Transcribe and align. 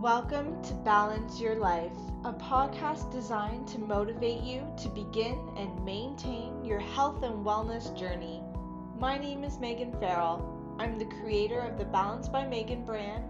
Welcome 0.00 0.62
to 0.62 0.74
Balance 0.74 1.40
Your 1.40 1.56
Life, 1.56 1.90
a 2.22 2.32
podcast 2.32 3.10
designed 3.10 3.66
to 3.66 3.80
motivate 3.80 4.42
you 4.42 4.62
to 4.80 4.88
begin 4.90 5.36
and 5.56 5.84
maintain 5.84 6.64
your 6.64 6.78
health 6.78 7.24
and 7.24 7.44
wellness 7.44 7.92
journey. 7.98 8.40
My 9.00 9.18
name 9.18 9.42
is 9.42 9.58
Megan 9.58 9.90
Farrell. 9.98 10.76
I'm 10.78 11.00
the 11.00 11.04
creator 11.20 11.58
of 11.58 11.78
the 11.78 11.84
Balance 11.84 12.28
by 12.28 12.46
Megan 12.46 12.84
brand, 12.84 13.24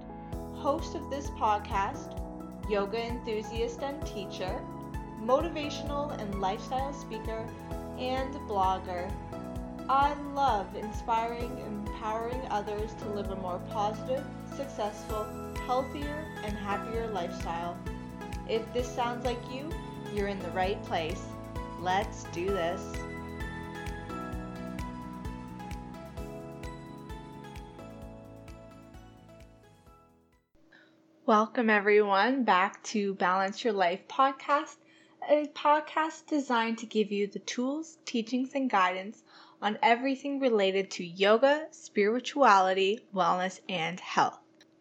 host 0.57 0.95
of 0.95 1.09
this 1.09 1.31
podcast, 1.31 2.21
yoga 2.69 3.03
enthusiast 3.03 3.81
and 3.83 4.07
teacher, 4.07 4.61
motivational 5.23 6.21
and 6.21 6.39
lifestyle 6.39 6.93
speaker, 6.93 7.49
and 7.99 8.35
blogger. 8.47 9.11
I 9.89 10.13
love 10.35 10.77
inspiring 10.77 11.63
and 11.65 11.89
empowering 11.89 12.43
others 12.51 12.93
to 12.99 13.09
live 13.09 13.31
a 13.31 13.37
more 13.37 13.59
positive, 13.71 14.23
successful, 14.55 15.27
healthier, 15.69 16.25
and 16.45 16.57
happier 16.57 17.07
lifestyle. 17.09 17.77
If 18.49 18.63
this 18.73 18.89
sounds 18.89 19.27
like 19.27 19.37
you, 19.53 19.69
you're 20.15 20.29
in 20.29 20.39
the 20.39 20.51
right 20.53 20.83
place. 20.85 21.23
Let's 21.83 22.25
do 22.33 22.47
this. 22.47 22.81
Welcome, 31.27 31.69
everyone, 31.69 32.45
back 32.45 32.83
to 32.85 33.13
Balance 33.13 33.63
Your 33.63 33.75
Life 33.75 34.09
podcast, 34.09 34.77
a 35.29 35.49
podcast 35.49 36.25
designed 36.27 36.79
to 36.79 36.87
give 36.87 37.13
you 37.13 37.27
the 37.27 37.41
tools, 37.41 37.99
teachings, 38.07 38.53
and 38.55 38.71
guidance 38.71 39.23
on 39.61 39.77
everything 39.83 40.41
related 40.41 40.91
to 40.93 41.05
yoga, 41.05 41.67
spirituality, 41.73 43.01
wellness, 43.15 43.61
and 43.69 44.01
health. 44.01 44.41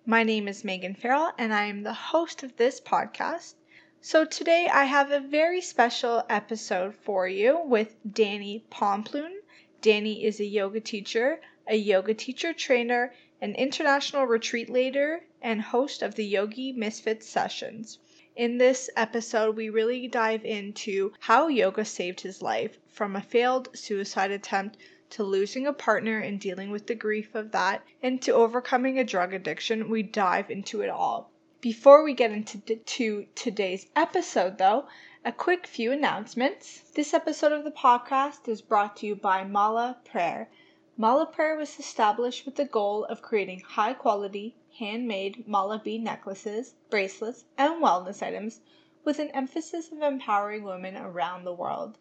My 0.09 0.23
name 0.23 0.47
is 0.47 0.63
Megan 0.63 0.95
Farrell, 0.95 1.34
and 1.38 1.53
I 1.53 1.66
am 1.66 1.84
the 1.84 1.91
host 1.91 2.41
of 2.41 2.55
this 2.55 2.80
podcast. 2.80 3.55
So, 4.00 4.23
today 4.23 4.69
I 4.72 4.86
have 4.86 5.11
a 5.11 5.19
very 5.19 5.59
special 5.59 6.23
episode 6.30 6.95
for 6.95 7.27
you 7.27 7.59
with 7.59 7.97
Danni 8.09 8.61
Pomplun. 8.72 9.33
Danni 9.81 10.23
is 10.23 10.39
a 10.39 10.45
yoga 10.45 10.80
teacher, 10.80 11.41
a 11.67 11.75
yoga 11.75 12.14
teacher 12.14 12.53
trainer, 12.53 13.14
an 13.41 13.53
international 13.55 14.23
retreat 14.23 14.69
leader, 14.69 15.25
and 15.41 15.61
host 15.61 16.02
of 16.02 16.16
the 16.16 16.23
Yogi 16.23 16.71
Misfits 16.71 17.27
sessions. 17.27 17.99
In 18.33 18.59
this 18.59 18.89
episode, 18.95 19.58
we 19.58 19.67
really 19.67 20.08
dive 20.08 20.45
into 20.45 21.11
how 21.19 21.49
yoga 21.49 21.83
saved 21.83 22.21
his 22.21 22.42
life 22.42 22.77
from 22.88 23.17
a 23.17 23.21
failed 23.21 23.75
suicide 23.75 24.31
attempt 24.31 24.77
to 25.09 25.23
losing 25.23 25.66
a 25.66 25.73
partner 25.73 26.19
and 26.19 26.39
dealing 26.39 26.69
with 26.69 26.88
the 26.88 26.95
grief 26.95 27.33
of 27.36 27.52
that, 27.52 27.83
and 28.03 28.22
to 28.22 28.33
overcoming 28.33 29.00
a 29.00 29.03
drug 29.03 29.33
addiction. 29.33 29.89
We 29.89 30.03
dive 30.03 30.52
into 30.52 30.81
it 30.81 30.89
all. 30.89 31.31
Before 31.61 32.03
we 32.03 32.14
get 32.14 32.31
into 32.31 32.59
to 32.59 33.25
today's 33.33 33.88
episode, 33.95 34.58
though, 34.58 34.88
a 35.25 35.31
quick 35.31 35.67
few 35.67 35.91
announcements. 35.91 36.83
This 36.95 37.14
episode 37.14 37.52
of 37.52 37.64
the 37.64 37.72
podcast 37.72 38.47
is 38.47 38.61
brought 38.61 38.95
to 38.97 39.08
you 39.08 39.16
by 39.16 39.44
Mala 39.44 39.97
Prayer. 40.05 40.49
Mala 40.95 41.25
Prayer 41.25 41.55
was 41.55 41.80
established 41.80 42.45
with 42.45 42.55
the 42.55 42.66
goal 42.66 43.03
of 43.05 43.21
creating 43.21 43.59
high 43.61 43.94
quality, 43.94 44.55
handmade 44.80 45.47
mala 45.47 45.80
bead 45.80 46.03
necklaces, 46.03 46.75
bracelets, 46.89 47.45
and 47.58 47.83
wellness 47.83 48.21
items 48.21 48.61
with 49.03 49.19
an 49.19 49.30
emphasis 49.31 49.92
of 49.92 50.02
empowering 50.02 50.64
women 50.64 50.95
around 50.95 51.44
the 51.44 51.53
world. 51.53 51.97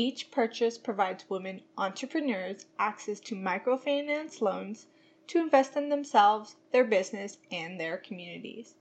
Each 0.00 0.30
purchase 0.30 0.78
provides 0.78 1.28
women 1.28 1.60
entrepreneurs 1.76 2.66
access 2.78 3.18
to 3.18 3.34
microfinance 3.34 4.40
loans 4.40 4.86
to 5.26 5.40
invest 5.40 5.76
in 5.76 5.88
themselves, 5.88 6.54
their 6.70 6.84
business, 6.84 7.38
and 7.50 7.80
their 7.80 7.96
communities. 7.96 8.76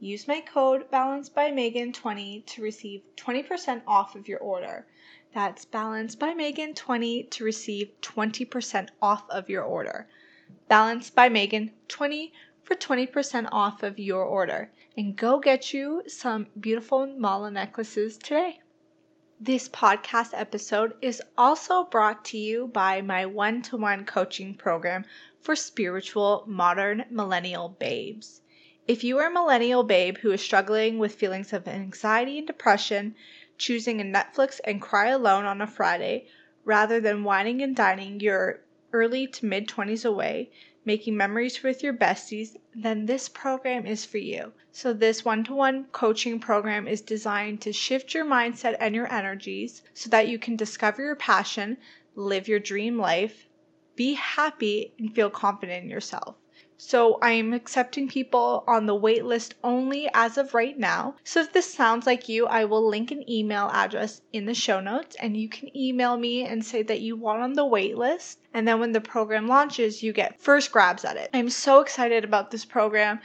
Use 0.00 0.26
my 0.26 0.40
code 0.40 0.90
Balance 0.90 1.28
by 1.28 1.50
Megan 1.50 1.92
20 1.92 2.40
to 2.40 2.62
receive 2.62 3.02
20% 3.16 3.82
off 3.86 4.16
of 4.16 4.28
your 4.28 4.38
order. 4.38 4.86
That's 5.34 5.66
Balance 5.66 6.16
by 6.16 6.32
Megan 6.32 6.72
20 6.72 7.24
to 7.24 7.44
receive 7.44 7.92
20% 8.00 8.88
off 9.02 9.28
of 9.28 9.50
your 9.50 9.62
order. 9.62 10.08
Balance 10.68 11.10
by 11.10 11.28
Megan 11.28 11.72
20 11.88 12.32
for 12.62 12.74
20% 12.74 13.46
off 13.52 13.82
of 13.82 13.98
your 13.98 14.24
order 14.24 14.72
and 14.96 15.16
go 15.16 15.38
get 15.38 15.74
you 15.74 16.02
some 16.06 16.46
beautiful 16.58 17.06
mala 17.06 17.50
necklaces 17.50 18.16
today. 18.16 18.60
This 19.40 19.68
podcast 19.68 20.30
episode 20.32 20.94
is 21.02 21.20
also 21.36 21.84
brought 21.84 22.24
to 22.26 22.38
you 22.38 22.68
by 22.68 23.02
my 23.02 23.26
one 23.26 23.60
to 23.62 23.76
one 23.76 24.06
coaching 24.06 24.54
program 24.54 25.04
for 25.42 25.54
spiritual 25.54 26.44
modern 26.46 27.04
millennial 27.10 27.68
babes. 27.68 28.40
If 28.88 29.04
you 29.04 29.18
are 29.18 29.26
a 29.26 29.30
millennial 29.30 29.82
babe 29.82 30.16
who 30.16 30.32
is 30.32 30.40
struggling 30.40 30.98
with 30.98 31.16
feelings 31.16 31.52
of 31.52 31.68
anxiety 31.68 32.38
and 32.38 32.46
depression, 32.46 33.14
choosing 33.58 34.00
a 34.00 34.04
Netflix 34.04 34.58
and 34.64 34.80
cry 34.80 35.08
alone 35.08 35.44
on 35.44 35.60
a 35.60 35.66
Friday 35.66 36.28
rather 36.64 36.98
than 36.98 37.22
whining 37.22 37.60
and 37.60 37.76
dining 37.76 38.20
your 38.20 38.60
early 38.92 39.26
to 39.26 39.46
mid 39.46 39.68
20s 39.68 40.04
away, 40.04 40.50
making 40.84 41.16
memories 41.16 41.62
with 41.62 41.82
your 41.82 41.92
besties, 41.92 42.56
then 42.74 43.06
this 43.06 43.28
program 43.28 43.86
is 43.86 44.04
for 44.04 44.18
you. 44.18 44.52
So, 44.70 44.92
this 44.92 45.24
one 45.24 45.42
to 45.44 45.54
one 45.54 45.86
coaching 45.86 46.38
program 46.38 46.86
is 46.86 47.00
designed 47.00 47.60
to 47.62 47.72
shift 47.72 48.14
your 48.14 48.24
mindset 48.24 48.76
and 48.78 48.94
your 48.94 49.12
energies 49.12 49.82
so 49.94 50.08
that 50.10 50.28
you 50.28 50.38
can 50.38 50.56
discover 50.56 51.02
your 51.02 51.16
passion, 51.16 51.78
live 52.14 52.46
your 52.46 52.60
dream 52.60 52.98
life, 52.98 53.48
be 53.96 54.14
happy, 54.14 54.92
and 54.98 55.14
feel 55.14 55.30
confident 55.30 55.84
in 55.84 55.90
yourself. 55.90 56.36
So 56.78 57.18
I 57.22 57.32
am 57.32 57.54
accepting 57.54 58.06
people 58.06 58.62
on 58.66 58.86
the 58.86 58.94
wait 58.94 59.24
list 59.24 59.54
only 59.64 60.08
as 60.12 60.36
of 60.36 60.52
right 60.52 60.78
now. 60.78 61.16
So 61.24 61.40
if 61.40 61.52
this 61.52 61.72
sounds 61.72 62.06
like 62.06 62.28
you, 62.28 62.46
I 62.46 62.66
will 62.66 62.86
link 62.86 63.10
an 63.10 63.28
email 63.30 63.70
address 63.72 64.20
in 64.32 64.44
the 64.44 64.54
show 64.54 64.80
notes 64.80 65.16
and 65.16 65.36
you 65.36 65.48
can 65.48 65.74
email 65.76 66.16
me 66.16 66.44
and 66.44 66.64
say 66.64 66.82
that 66.82 67.00
you 67.00 67.16
want 67.16 67.42
on 67.42 67.54
the 67.54 67.64
wait 67.64 67.96
list. 67.96 68.38
And 68.52 68.68
then 68.68 68.78
when 68.78 68.92
the 68.92 69.00
program 69.00 69.48
launches, 69.48 70.02
you 70.02 70.12
get 70.12 70.40
first 70.40 70.70
grabs 70.70 71.04
at 71.04 71.16
it. 71.16 71.30
I'm 71.32 71.50
so 71.50 71.80
excited 71.80 72.24
about 72.24 72.50
this 72.50 72.64
program. 72.64 73.20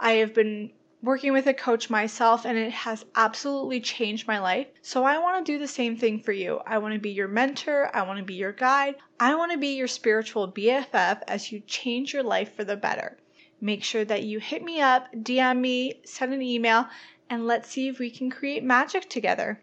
I 0.00 0.12
have 0.14 0.34
been 0.34 0.70
working 1.02 1.32
with 1.32 1.46
a 1.46 1.54
coach 1.54 1.88
myself 1.88 2.44
and 2.44 2.58
it 2.58 2.72
has 2.72 3.04
absolutely 3.14 3.80
changed 3.80 4.26
my 4.26 4.38
life. 4.38 4.66
So 4.82 5.04
I 5.04 5.18
want 5.18 5.44
to 5.44 5.52
do 5.52 5.58
the 5.58 5.68
same 5.68 5.96
thing 5.96 6.20
for 6.20 6.32
you. 6.32 6.60
I 6.66 6.78
want 6.78 6.94
to 6.94 7.00
be 7.00 7.10
your 7.10 7.28
mentor, 7.28 7.90
I 7.94 8.02
want 8.02 8.18
to 8.18 8.24
be 8.24 8.34
your 8.34 8.52
guide, 8.52 8.96
I 9.20 9.34
want 9.36 9.52
to 9.52 9.58
be 9.58 9.76
your 9.76 9.86
spiritual 9.88 10.50
BFF 10.50 11.22
as 11.28 11.52
you 11.52 11.60
change 11.60 12.12
your 12.12 12.24
life 12.24 12.54
for 12.54 12.64
the 12.64 12.76
better. 12.76 13.16
Make 13.60 13.84
sure 13.84 14.04
that 14.04 14.22
you 14.22 14.38
hit 14.38 14.62
me 14.62 14.80
up, 14.80 15.12
DM 15.12 15.60
me, 15.60 16.00
send 16.04 16.32
an 16.32 16.42
email, 16.42 16.86
and 17.30 17.46
let's 17.46 17.68
see 17.68 17.88
if 17.88 17.98
we 17.98 18.10
can 18.10 18.30
create 18.30 18.64
magic 18.64 19.08
together. 19.08 19.60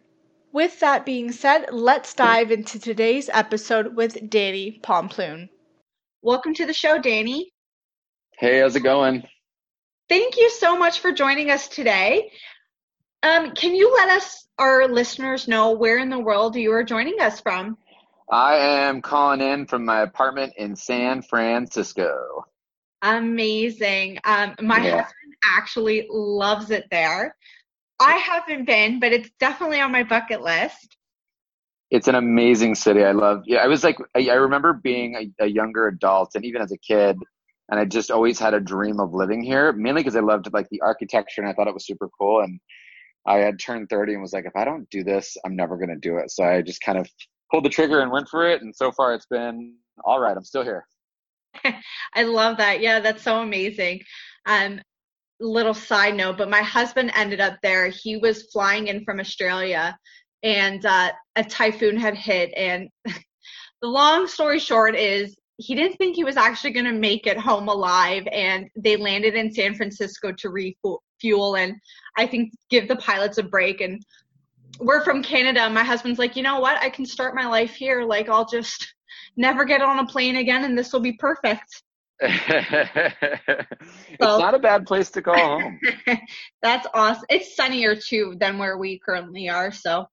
With 0.51 0.79
that 0.79 1.05
being 1.05 1.31
said, 1.31 1.67
let's 1.71 2.13
dive 2.13 2.51
into 2.51 2.79
today's 2.79 3.29
episode 3.29 3.95
with 3.95 4.15
Danni 4.29 4.81
Pomplun. 4.81 5.49
Welcome 6.21 6.53
to 6.55 6.65
the 6.65 6.73
show, 6.73 6.97
Danni. 6.97 7.47
Hey, 8.37 8.59
how's 8.59 8.75
it 8.75 8.81
going? 8.81 9.27
Thank 10.07 10.37
you 10.37 10.49
so 10.49 10.77
much 10.77 10.99
for 10.99 11.11
joining 11.11 11.49
us 11.49 11.67
today. 11.67 12.31
Um, 13.23 13.51
can 13.51 13.73
you 13.73 13.91
let 13.93 14.09
us, 14.09 14.47
our 14.59 14.87
listeners, 14.87 15.47
know 15.47 15.71
where 15.71 15.97
in 15.97 16.09
the 16.09 16.19
world 16.19 16.55
you 16.55 16.71
are 16.73 16.83
joining 16.83 17.19
us 17.19 17.39
from? 17.39 17.77
I 18.29 18.55
am 18.55 19.01
calling 19.01 19.41
in 19.41 19.65
from 19.65 19.85
my 19.85 20.01
apartment 20.01 20.53
in 20.57 20.75
San 20.75 21.21
Francisco. 21.21 22.45
Amazing. 23.01 24.19
Um, 24.23 24.55
my 24.61 24.77
yeah. 24.77 25.01
husband 25.01 25.35
actually 25.43 26.07
loves 26.09 26.71
it 26.71 26.85
there. 26.91 27.35
I 27.99 28.17
haven't 28.17 28.65
been, 28.65 28.99
but 28.99 29.11
it's 29.11 29.29
definitely 29.39 29.79
on 29.79 29.91
my 29.91 30.03
bucket 30.03 30.41
list. 30.41 30.95
It's 31.91 32.07
an 32.07 32.15
amazing 32.15 32.75
city. 32.75 33.03
I 33.03 33.11
love. 33.11 33.43
Yeah, 33.45 33.59
I 33.59 33.67
was 33.67 33.83
like, 33.83 33.97
I, 34.15 34.27
I 34.29 34.33
remember 34.33 34.73
being 34.73 35.15
a, 35.15 35.45
a 35.45 35.47
younger 35.47 35.87
adult, 35.87 36.31
and 36.35 36.43
even 36.43 36.61
as 36.61 36.71
a 36.71 36.77
kid, 36.77 37.17
and 37.69 37.79
I 37.79 37.85
just 37.85 38.11
always 38.11 38.39
had 38.39 38.53
a 38.53 38.59
dream 38.59 38.99
of 38.99 39.13
living 39.13 39.41
here, 39.41 39.73
mainly 39.73 40.01
because 40.01 40.15
I 40.15 40.19
loved 40.19 40.53
like 40.53 40.69
the 40.69 40.81
architecture 40.81 41.41
and 41.41 41.49
I 41.49 41.53
thought 41.53 41.67
it 41.67 41.73
was 41.73 41.85
super 41.85 42.09
cool. 42.19 42.41
And 42.41 42.59
I 43.25 43.37
had 43.37 43.59
turned 43.59 43.89
30 43.89 44.13
and 44.13 44.21
was 44.21 44.33
like, 44.33 44.45
if 44.45 44.55
I 44.55 44.65
don't 44.65 44.89
do 44.89 45.03
this, 45.03 45.35
I'm 45.45 45.55
never 45.55 45.77
going 45.77 45.89
to 45.89 45.95
do 45.95 46.17
it. 46.17 46.29
So 46.29 46.43
I 46.43 46.61
just 46.61 46.81
kind 46.81 46.97
of 46.97 47.09
pulled 47.51 47.65
the 47.65 47.69
trigger 47.69 48.01
and 48.01 48.11
went 48.11 48.29
for 48.29 48.47
it. 48.47 48.61
And 48.61 48.75
so 48.75 48.91
far 48.91 49.13
it's 49.15 49.25
been 49.25 49.75
all 50.03 50.19
right. 50.19 50.37
I'm 50.37 50.43
still 50.43 50.63
here. 50.63 50.85
I 52.13 52.23
love 52.23 52.57
that. 52.57 52.81
Yeah, 52.81 52.99
that's 52.99 53.23
so 53.23 53.39
amazing. 53.39 54.01
Um, 54.45 54.79
little 55.39 55.73
side 55.73 56.15
note, 56.15 56.37
but 56.37 56.49
my 56.49 56.61
husband 56.61 57.11
ended 57.15 57.41
up 57.41 57.55
there. 57.63 57.87
He 57.87 58.17
was 58.17 58.43
flying 58.51 58.87
in 58.87 59.03
from 59.03 59.19
Australia 59.19 59.97
and 60.43 60.85
uh, 60.85 61.11
a 61.35 61.43
typhoon 61.43 61.97
had 61.97 62.15
hit. 62.15 62.53
And 62.55 62.89
the 63.05 63.87
long 63.87 64.27
story 64.27 64.59
short 64.59 64.95
is 64.95 65.35
he 65.57 65.75
didn't 65.75 65.97
think 65.97 66.15
he 66.15 66.23
was 66.23 66.37
actually 66.37 66.71
going 66.71 66.85
to 66.85 66.93
make 66.93 67.27
it 67.27 67.37
home 67.37 67.67
alive 67.67 68.27
and 68.31 68.69
they 68.75 68.97
landed 68.97 69.35
in 69.35 69.51
san 69.51 69.73
francisco 69.73 70.31
to 70.31 70.49
refuel 70.49 71.55
and 71.55 71.75
i 72.17 72.25
think 72.25 72.51
give 72.69 72.87
the 72.87 72.95
pilots 72.97 73.37
a 73.37 73.43
break 73.43 73.81
and 73.81 74.01
we're 74.79 75.03
from 75.03 75.23
canada 75.23 75.69
my 75.69 75.83
husband's 75.83 76.19
like 76.19 76.35
you 76.35 76.43
know 76.43 76.59
what 76.59 76.81
i 76.81 76.89
can 76.89 77.05
start 77.05 77.35
my 77.35 77.47
life 77.47 77.75
here 77.75 78.03
like 78.03 78.29
i'll 78.29 78.45
just 78.45 78.93
never 79.37 79.65
get 79.65 79.81
on 79.81 79.99
a 79.99 80.05
plane 80.05 80.37
again 80.37 80.65
and 80.65 80.77
this 80.77 80.91
will 80.91 80.99
be 80.99 81.13
perfect 81.13 81.83
it's 82.21 84.21
not 84.21 84.55
a 84.55 84.59
bad 84.59 84.85
place 84.85 85.11
to 85.11 85.21
call 85.21 85.35
home. 85.35 85.77
That's 86.61 86.87
awesome. 86.93 87.25
It's 87.29 87.57
sunnier 87.57 87.93
too 87.93 88.37
than 88.39 88.57
where 88.57 88.77
we 88.77 88.99
currently 88.99 89.49
are. 89.49 89.69
So 89.69 90.07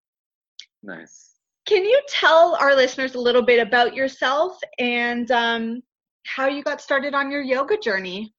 nice. 0.83 1.32
Can 1.65 1.85
you 1.85 2.01
tell 2.09 2.57
our 2.61 2.75
listeners 2.75 3.15
a 3.15 3.21
little 3.21 3.43
bit 3.43 3.65
about 3.65 3.95
yourself 3.95 4.59
and 4.79 5.31
um, 5.31 5.83
how 6.25 6.47
you 6.49 6.63
got 6.63 6.81
started 6.81 7.15
on 7.15 7.31
your 7.31 7.43
yoga 7.43 7.77
journey? 7.79 8.35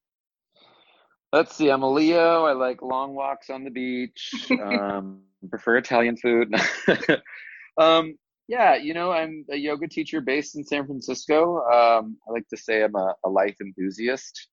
Let's 1.31 1.55
see. 1.55 1.69
I'm 1.69 1.83
a 1.83 1.89
Leo. 1.89 2.43
I 2.45 2.53
like 2.53 2.81
long 2.81 3.15
walks 3.15 3.49
on 3.49 3.63
the 3.63 3.71
beach. 3.71 4.51
Um, 4.61 5.21
prefer 5.49 5.77
Italian 5.77 6.15
food. 6.15 6.53
um, 7.77 8.15
yeah, 8.47 8.75
you 8.75 8.93
know, 8.93 9.11
I'm 9.11 9.45
a 9.49 9.57
yoga 9.57 9.87
teacher 9.87 10.21
based 10.21 10.55
in 10.55 10.63
San 10.63 10.85
Francisco. 10.85 11.57
Um, 11.65 12.17
I 12.27 12.31
like 12.31 12.47
to 12.49 12.57
say 12.57 12.83
I'm 12.83 12.95
a, 12.95 13.15
a 13.25 13.29
life 13.29 13.55
enthusiast. 13.61 14.47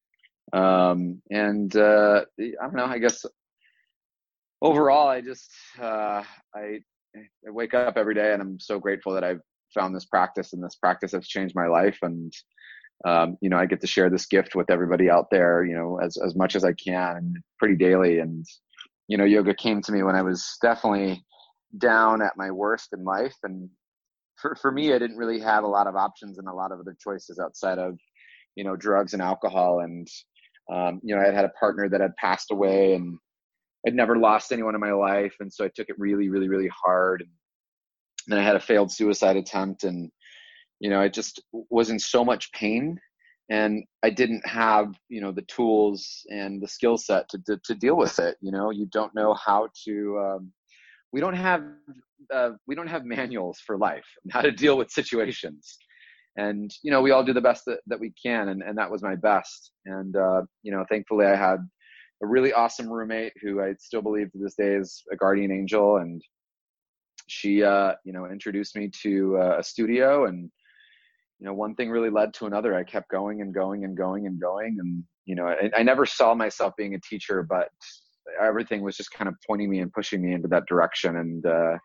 Um, 0.53 1.23
and 1.31 1.75
uh, 1.77 2.25
I 2.41 2.53
don't 2.63 2.75
know, 2.75 2.87
I 2.87 2.99
guess 2.99 3.25
overall, 4.63 5.09
I 5.09 5.21
just, 5.21 5.51
uh, 5.81 6.23
I, 6.55 6.81
I 7.17 7.51
wake 7.51 7.75
up 7.75 7.97
every 7.97 8.15
day 8.15 8.33
and 8.33 8.43
I'm 8.43 8.61
so 8.61 8.79
grateful 8.79 9.13
that 9.15 9.25
I've 9.25 9.41
found 9.75 9.95
this 9.95 10.05
practice 10.05 10.53
and 10.53 10.63
this 10.63 10.77
practice 10.77 11.13
has 11.13 11.27
changed 11.27 11.55
my 11.55 11.67
life. 11.67 11.99
And, 12.03 12.33
um, 13.05 13.37
you 13.41 13.49
know, 13.49 13.57
I 13.57 13.67
get 13.67 13.81
to 13.81 13.87
share 13.87 14.11
this 14.11 14.27
gift 14.27 14.55
with 14.55 14.71
everybody 14.71 15.11
out 15.11 15.27
there, 15.31 15.65
you 15.65 15.75
know, 15.75 15.99
as, 16.03 16.17
as 16.17 16.37
much 16.37 16.57
as 16.57 16.65
I 16.65 16.73
can 16.73 17.35
pretty 17.59 17.77
daily. 17.77 18.19
And, 18.19 18.45
you 19.09 19.17
know, 19.17 19.25
yoga 19.25 19.55
came 19.55 19.81
to 19.83 19.93
me 19.93 20.03
when 20.03 20.17
I 20.17 20.23
was 20.23 20.57
definitely 20.63 21.25
down 21.79 22.23
at 22.23 22.37
my 22.37 22.51
worst 22.51 22.89
in 22.93 23.05
life 23.05 23.37
and 23.43 23.71
for, 24.41 24.57
for 24.57 24.73
me, 24.73 24.93
I 24.93 24.99
didn't 24.99 25.17
really 25.17 25.41
have 25.41 25.65
a 25.65 25.69
lot 25.69 25.87
of 25.87 25.97
options 25.97 26.39
and 26.39 26.49
a 26.49 26.53
lot 26.53 26.73
of 26.73 26.81
other 26.81 26.97
choices 26.99 27.39
outside 27.39 27.79
of, 27.79 27.99
you 28.57 28.65
know, 28.65 28.77
drugs 28.77 29.13
and 29.13 29.23
alcohol. 29.23 29.81
And, 29.81 30.09
um, 30.73 31.01
you 31.03 31.15
know, 31.15 31.21
I 31.21 31.27
had 31.27 31.35
had 31.35 31.45
a 31.45 31.53
partner 31.61 31.89
that 31.89 32.01
had 32.01 32.17
passed 32.17 32.51
away 32.51 32.95
and 32.95 33.19
I'd 33.87 33.95
never 33.95 34.17
lost 34.17 34.53
anyone 34.53 34.75
in 34.75 34.81
my 34.81 34.93
life. 34.93 35.35
And 35.41 35.53
so 35.53 35.65
I 35.65 35.71
took 35.75 35.89
it 35.89 35.99
really, 35.99 36.29
really, 36.29 36.49
really 36.49 36.69
hard. 36.69 37.23
And 37.23 37.31
then 38.27 38.39
I 38.39 38.43
had 38.43 38.57
a 38.57 38.61
failed 38.61 38.93
suicide 38.93 39.37
attempt 39.37 39.85
and, 39.85 40.11
you 40.81 40.91
know, 40.91 41.01
I 41.01 41.09
just 41.09 41.43
was 41.53 41.91
in 41.91 41.99
so 41.99 42.25
much 42.25 42.53
pain 42.53 42.99
and 43.49 43.83
I 44.03 44.11
didn't 44.11 44.47
have, 44.47 44.95
you 45.09 45.21
know, 45.21 45.33
the 45.33 45.43
tools 45.43 46.25
and 46.29 46.63
the 46.63 46.69
skill 46.69 46.97
set 46.97 47.29
to, 47.31 47.39
to, 47.47 47.61
to, 47.65 47.75
deal 47.75 47.97
with 47.97 48.19
it. 48.19 48.37
You 48.41 48.53
know, 48.53 48.71
you 48.71 48.87
don't 48.93 49.15
know 49.15 49.35
how 49.35 49.69
to, 49.85 50.19
um, 50.19 50.53
we 51.13 51.21
don't 51.21 51.35
have 51.35 51.65
uh, 52.33 52.51
we 52.67 52.75
don't 52.75 52.87
have 52.87 53.05
manuals 53.05 53.59
for 53.67 53.77
life 53.77 54.07
how 54.31 54.41
to 54.41 54.51
deal 54.51 54.77
with 54.77 54.91
situations 54.91 55.79
and 56.37 56.73
you 56.83 56.91
know 56.91 57.03
we 57.03 57.11
all 57.11 57.25
do 57.25 57.33
the 57.33 57.41
best 57.41 57.65
that, 57.67 57.81
that 57.87 57.99
we 57.99 58.13
can 58.23 58.49
and, 58.49 58.63
and 58.63 58.77
that 58.79 58.91
was 58.91 59.03
my 59.03 59.17
best 59.17 59.73
and 59.87 60.17
uh, 60.17 60.43
you 60.63 60.73
know 60.73 60.85
thankfully 60.89 61.27
i 61.27 61.35
had 61.35 61.59
a 62.23 62.27
really 62.27 62.53
awesome 62.53 62.89
roommate 62.89 63.33
who 63.43 63.63
i 63.63 63.73
still 63.79 64.03
believe 64.03 64.31
to 64.33 64.39
this 64.39 64.55
day 64.55 64.75
is 64.75 65.03
a 65.13 65.17
guardian 65.17 65.53
angel. 65.53 65.99
And 65.99 66.23
she 67.27 67.63
uh, 67.63 67.95
you 68.05 68.13
know 68.13 68.27
introduced 68.27 68.77
me 68.77 68.91
to 69.03 69.39
uh, 69.39 69.57
a 69.59 69.63
studio 69.63 70.27
and 70.27 70.51
you 71.39 71.47
know 71.47 71.55
one 71.55 71.75
thing 71.75 71.91
really 71.91 72.11
led 72.11 72.35
to 72.35 72.47
another. 72.47 72.75
I 72.75 72.85
kept 72.85 73.11
going 73.11 73.41
and 73.41 73.55
going 73.55 73.85
and 73.85 73.97
going 73.97 74.27
and 74.27 74.41
going. 74.41 74.77
And 74.81 75.05
you 75.27 75.35
know 75.35 75.47
I, 75.47 75.71
I 75.77 75.83
never 75.83 76.07
saw 76.07 76.35
myself 76.35 76.75
being 76.77 76.95
a 76.95 77.01
teacher 77.01 77.43
but 77.43 77.69
everything 78.41 78.83
was 78.83 78.97
just 78.97 79.11
kind 79.11 79.29
of 79.29 79.35
pointing 79.47 79.71
me 79.71 79.81
and 79.81 79.93
pushing 79.93 80.23
me 80.23 80.33
into 80.33 80.49
that 80.49 80.67
direction. 80.67 81.17
And 81.17 81.47
uh, 81.47 81.79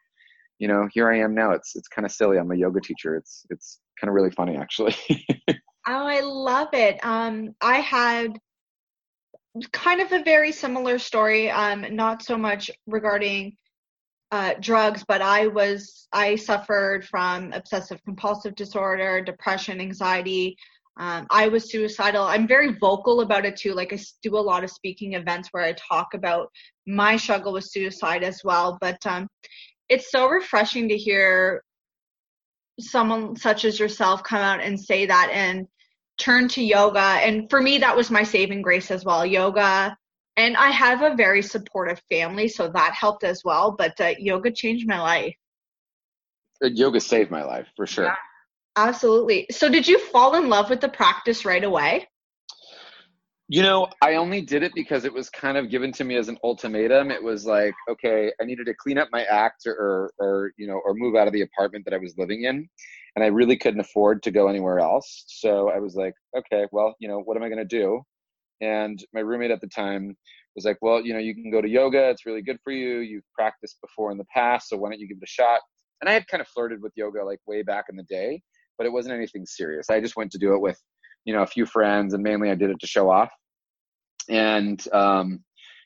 you 0.59 0.67
know 0.67 0.87
here 0.93 1.11
i 1.11 1.19
am 1.19 1.35
now. 1.35 1.51
It's 1.51 1.75
it's 1.75 1.87
kind 1.87 2.05
of 2.05 2.11
silly. 2.11 2.37
I'm 2.37 2.51
a 2.51 2.55
yoga 2.55 2.81
teacher. 2.81 3.15
It's 3.15 3.45
it's 3.49 3.79
kind 3.99 4.09
of 4.09 4.15
really 4.15 4.31
funny 4.31 4.57
actually. 4.57 4.95
Oh 5.87 6.07
i 6.07 6.19
love 6.21 6.69
it. 6.73 6.99
Um 7.03 7.53
i 7.61 7.77
had 7.77 8.39
kind 9.71 10.01
of 10.01 10.11
a 10.11 10.23
very 10.23 10.51
similar 10.51 10.99
story 10.99 11.49
um 11.49 11.85
not 11.95 12.21
so 12.23 12.37
much 12.37 12.69
regarding 12.87 13.55
uh, 14.31 14.53
drugs, 14.59 15.05
but 15.07 15.21
I 15.21 15.47
was 15.47 16.07
I 16.11 16.35
suffered 16.35 17.05
from 17.05 17.53
obsessive 17.53 18.03
compulsive 18.03 18.55
disorder, 18.55 19.21
depression, 19.21 19.79
anxiety, 19.79 20.57
um, 20.97 21.27
I 21.29 21.49
was 21.49 21.69
suicidal. 21.69 22.23
I'm 22.23 22.47
very 22.47 22.73
vocal 22.73 23.21
about 23.21 23.45
it 23.45 23.57
too. 23.57 23.73
Like 23.73 23.91
I 23.91 23.99
do 24.23 24.37
a 24.37 24.39
lot 24.39 24.63
of 24.63 24.71
speaking 24.71 25.13
events 25.13 25.49
where 25.51 25.63
I 25.63 25.73
talk 25.73 26.13
about 26.13 26.49
my 26.87 27.17
struggle 27.17 27.53
with 27.53 27.65
suicide 27.65 28.23
as 28.23 28.41
well. 28.43 28.77
But 28.79 29.05
um, 29.05 29.27
it's 29.89 30.09
so 30.09 30.27
refreshing 30.27 30.87
to 30.89 30.97
hear 30.97 31.63
someone 32.79 33.35
such 33.35 33.65
as 33.65 33.79
yourself 33.79 34.23
come 34.23 34.41
out 34.41 34.61
and 34.61 34.79
say 34.79 35.05
that 35.05 35.29
and 35.33 35.67
turn 36.17 36.47
to 36.49 36.63
yoga. 36.63 36.99
And 36.99 37.49
for 37.49 37.61
me, 37.61 37.77
that 37.79 37.95
was 37.95 38.11
my 38.11 38.23
saving 38.23 38.61
grace 38.61 38.91
as 38.91 39.05
well. 39.05 39.25
Yoga. 39.25 39.97
And 40.37 40.57
I 40.57 40.69
have 40.69 41.01
a 41.01 41.15
very 41.15 41.41
supportive 41.41 42.01
family, 42.09 42.47
so 42.47 42.67
that 42.69 42.93
helped 42.93 43.23
as 43.23 43.41
well. 43.45 43.75
But 43.77 43.99
uh, 44.01 44.13
yoga 44.19 44.51
changed 44.51 44.87
my 44.87 44.99
life. 44.99 45.35
Uh, 46.63 46.67
yoga 46.67 46.99
saved 46.99 47.31
my 47.31 47.43
life 47.43 47.67
for 47.75 47.87
sure. 47.87 48.05
Yeah. 48.05 48.15
Absolutely. 48.75 49.47
So 49.51 49.69
did 49.69 49.87
you 49.87 49.99
fall 49.99 50.35
in 50.35 50.49
love 50.49 50.69
with 50.69 50.81
the 50.81 50.89
practice 50.89 51.45
right 51.45 51.63
away? 51.63 52.07
You 53.47 53.61
know, 53.61 53.87
I 54.01 54.15
only 54.15 54.41
did 54.41 54.63
it 54.63 54.71
because 54.73 55.05
it 55.05 55.13
was 55.13 55.29
kind 55.29 55.55
of 55.55 55.69
given 55.69 55.91
to 55.93 56.03
me 56.03 56.15
as 56.15 56.29
an 56.29 56.37
ultimatum. 56.43 57.11
It 57.11 57.23
was 57.23 57.45
like, 57.45 57.75
okay, 57.87 58.31
I 58.41 58.43
needed 58.43 58.65
to 58.65 58.73
clean 58.73 58.97
up 58.97 59.09
my 59.11 59.23
act 59.25 59.67
or, 59.67 60.11
or, 60.17 60.51
you 60.57 60.65
know, 60.65 60.81
or 60.83 60.95
move 60.95 61.15
out 61.15 61.27
of 61.27 61.33
the 61.33 61.41
apartment 61.41 61.85
that 61.85 61.93
I 61.93 61.97
was 61.97 62.15
living 62.17 62.45
in. 62.45 62.67
And 63.15 63.23
I 63.23 63.27
really 63.27 63.55
couldn't 63.55 63.79
afford 63.79 64.23
to 64.23 64.31
go 64.31 64.47
anywhere 64.47 64.79
else. 64.79 65.25
So 65.27 65.69
I 65.69 65.77
was 65.77 65.95
like, 65.95 66.15
okay, 66.35 66.65
well, 66.71 66.95
you 66.99 67.07
know, 67.07 67.19
what 67.19 67.37
am 67.37 67.43
I 67.43 67.49
going 67.49 67.59
to 67.59 67.65
do? 67.65 68.01
And 68.61 69.03
my 69.13 69.19
roommate 69.19 69.51
at 69.51 69.61
the 69.61 69.67
time 69.67 70.17
was 70.55 70.65
like, 70.65 70.77
well, 70.81 71.05
you 71.05 71.13
know, 71.13 71.19
you 71.19 71.35
can 71.35 71.51
go 71.51 71.61
to 71.61 71.69
yoga. 71.69 72.09
It's 72.09 72.25
really 72.25 72.41
good 72.41 72.57
for 72.63 72.73
you. 72.73 72.99
You've 72.99 73.31
practiced 73.35 73.79
before 73.79 74.11
in 74.11 74.17
the 74.17 74.25
past. 74.33 74.69
So 74.69 74.77
why 74.77 74.89
don't 74.89 74.99
you 74.99 75.07
give 75.07 75.17
it 75.21 75.23
a 75.23 75.27
shot? 75.27 75.61
And 76.01 76.09
I 76.09 76.13
had 76.13 76.27
kind 76.27 76.41
of 76.41 76.47
flirted 76.47 76.81
with 76.81 76.93
yoga 76.95 77.23
like 77.23 77.39
way 77.45 77.61
back 77.61 77.85
in 77.89 77.95
the 77.95 78.03
day 78.03 78.41
but 78.77 78.85
it 78.85 78.91
wasn't 78.91 79.15
anything 79.15 79.45
serious. 79.45 79.89
I 79.89 79.99
just 79.99 80.15
went 80.15 80.31
to 80.31 80.37
do 80.37 80.53
it 80.53 80.61
with, 80.61 80.81
you 81.25 81.33
know, 81.33 81.41
a 81.41 81.47
few 81.47 81.65
friends, 81.65 82.13
and 82.13 82.23
mainly 82.23 82.49
I 82.49 82.55
did 82.55 82.69
it 82.69 82.79
to 82.79 82.87
show 82.87 83.09
off. 83.09 83.29
And 84.29 84.83
um, 84.93 85.43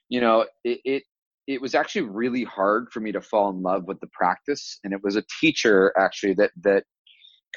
you 0.10 0.22
know, 0.22 0.46
it, 0.64 0.80
it 0.86 1.04
it 1.48 1.62
was 1.62 1.74
actually 1.76 2.04
really 2.04 2.44
hard 2.44 2.90
for 2.92 3.00
me 3.00 3.12
to 3.12 3.22
fall 3.22 3.50
in 3.50 3.64
love 3.64 3.86
with 3.88 4.00
the 4.00 4.10
practice, 4.12 4.80
and 4.84 4.94
it 4.94 5.02
was 5.04 5.16
a 5.16 5.24
teacher 5.42 5.94
actually 5.98 6.34
that 6.36 6.52
that 6.62 6.84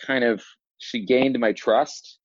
kind 0.07 0.25
of 0.25 0.43
she 0.79 1.05
gained 1.05 1.39
my 1.39 1.53
trust, 1.53 2.19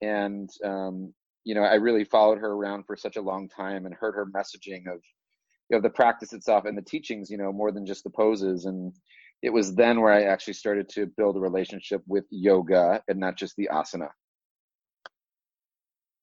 and 0.00 0.50
um, 0.64 1.12
you 1.44 1.54
know, 1.54 1.62
I 1.62 1.74
really 1.74 2.04
followed 2.04 2.38
her 2.38 2.52
around 2.52 2.84
for 2.86 2.96
such 2.96 3.16
a 3.16 3.22
long 3.22 3.48
time 3.48 3.86
and 3.86 3.94
heard 3.94 4.14
her 4.14 4.26
messaging 4.26 4.86
of 4.92 5.00
you 5.70 5.76
know 5.76 5.80
the 5.80 5.90
practice 5.90 6.32
itself 6.32 6.64
and 6.64 6.76
the 6.76 6.82
teachings, 6.82 7.30
you 7.30 7.38
know, 7.38 7.52
more 7.52 7.72
than 7.72 7.86
just 7.86 8.04
the 8.04 8.10
poses 8.10 8.64
and 8.64 8.92
it 9.42 9.52
was 9.52 9.74
then 9.74 10.00
where 10.00 10.12
I 10.12 10.24
actually 10.24 10.54
started 10.54 10.88
to 10.90 11.06
build 11.16 11.36
a 11.36 11.40
relationship 11.40 12.02
with 12.06 12.24
yoga 12.30 13.02
and 13.08 13.18
not 13.18 13.36
just 13.36 13.56
the 13.56 13.68
asana. 13.72 14.08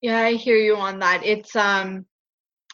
Yeah, 0.01 0.19
I 0.19 0.33
hear 0.33 0.55
you 0.55 0.75
on 0.75 0.99
that. 0.99 1.25
It's 1.25 1.55
um 1.55 2.05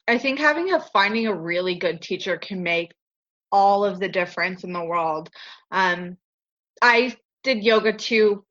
I 0.07 0.17
think 0.17 0.39
having 0.39 0.73
a 0.73 0.79
finding 0.79 1.27
a 1.27 1.35
really 1.35 1.75
good 1.75 2.01
teacher 2.01 2.37
can 2.37 2.61
make 2.61 2.93
all 3.51 3.85
of 3.85 3.99
the 3.99 4.09
difference 4.09 4.63
in 4.63 4.73
the 4.73 4.83
world. 4.83 5.29
Um 5.71 6.17
I 6.81 7.15
did 7.43 7.63
yoga 7.63 7.93
too 7.93 8.45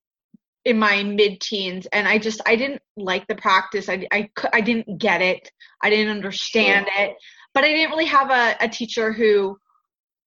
in 0.64 0.78
my 0.78 1.02
mid-teens 1.02 1.86
and 1.92 2.08
I 2.08 2.18
just 2.18 2.40
I 2.46 2.56
didn't 2.56 2.82
like 2.96 3.26
the 3.26 3.34
practice. 3.36 3.88
I 3.88 4.06
I 4.10 4.30
I 4.52 4.60
didn't 4.60 4.98
get 4.98 5.20
it. 5.20 5.50
I 5.82 5.90
didn't 5.90 6.16
understand 6.16 6.86
sure. 6.92 7.04
it. 7.06 7.16
But 7.52 7.64
I 7.64 7.68
didn't 7.68 7.90
really 7.90 8.06
have 8.06 8.30
a, 8.30 8.56
a 8.64 8.68
teacher 8.68 9.12
who 9.12 9.58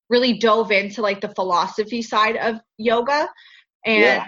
really 0.10 0.38
dove 0.38 0.72
into 0.72 1.02
like 1.02 1.20
the 1.20 1.34
philosophy 1.36 2.02
side 2.02 2.38
of 2.38 2.62
yoga 2.78 3.28
and 3.86 4.02
yeah. 4.02 4.28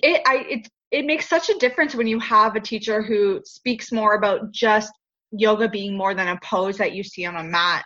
it 0.00 0.22
I 0.26 0.36
it 0.48 0.68
it 0.90 1.06
makes 1.06 1.28
such 1.28 1.48
a 1.48 1.58
difference 1.58 1.94
when 1.94 2.06
you 2.06 2.18
have 2.18 2.56
a 2.56 2.60
teacher 2.60 3.02
who 3.02 3.40
speaks 3.44 3.92
more 3.92 4.14
about 4.14 4.50
just 4.52 4.92
yoga 5.32 5.68
being 5.68 5.96
more 5.96 6.14
than 6.14 6.28
a 6.28 6.38
pose 6.42 6.78
that 6.78 6.92
you 6.92 7.04
see 7.04 7.24
on 7.24 7.36
a 7.36 7.44
mat. 7.44 7.84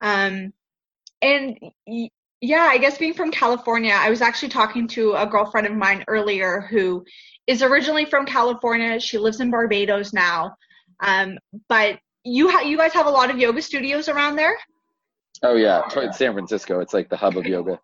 Um, 0.00 0.52
and 1.20 1.58
yeah, 2.40 2.68
I 2.70 2.78
guess 2.78 2.98
being 2.98 3.14
from 3.14 3.30
California, 3.30 3.94
I 3.94 4.10
was 4.10 4.22
actually 4.22 4.50
talking 4.50 4.86
to 4.88 5.12
a 5.14 5.26
girlfriend 5.26 5.66
of 5.66 5.74
mine 5.74 6.04
earlier 6.08 6.66
who 6.70 7.04
is 7.46 7.62
originally 7.62 8.04
from 8.04 8.26
California. 8.26 9.00
She 9.00 9.18
lives 9.18 9.40
in 9.40 9.50
Barbados 9.50 10.12
now. 10.12 10.54
Um, 11.00 11.38
but 11.68 11.98
you 12.24 12.50
ha- 12.50 12.60
you 12.60 12.76
guys 12.76 12.92
have 12.92 13.06
a 13.06 13.10
lot 13.10 13.30
of 13.30 13.38
yoga 13.38 13.60
studios 13.60 14.08
around 14.08 14.36
there? 14.36 14.56
Oh 15.42 15.56
yeah, 15.56 15.86
San 16.12 16.32
Francisco. 16.32 16.80
It's 16.80 16.94
like 16.94 17.10
the 17.10 17.16
hub 17.16 17.36
of 17.36 17.46
yoga. 17.46 17.78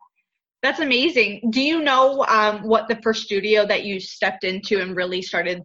That's 0.63 0.81
amazing. 0.81 1.51
Do 1.51 1.63
you 1.63 1.83
know 1.83 2.25
um, 2.29 2.63
what 2.63 2.89
the 2.89 3.01
first 3.03 3.23
studio 3.23 3.67
that 3.67 3.85
you 3.85 3.99
stepped 3.99 4.45
into 4.45 4.81
and 4.81 4.95
really 4.95 5.23
started 5.23 5.63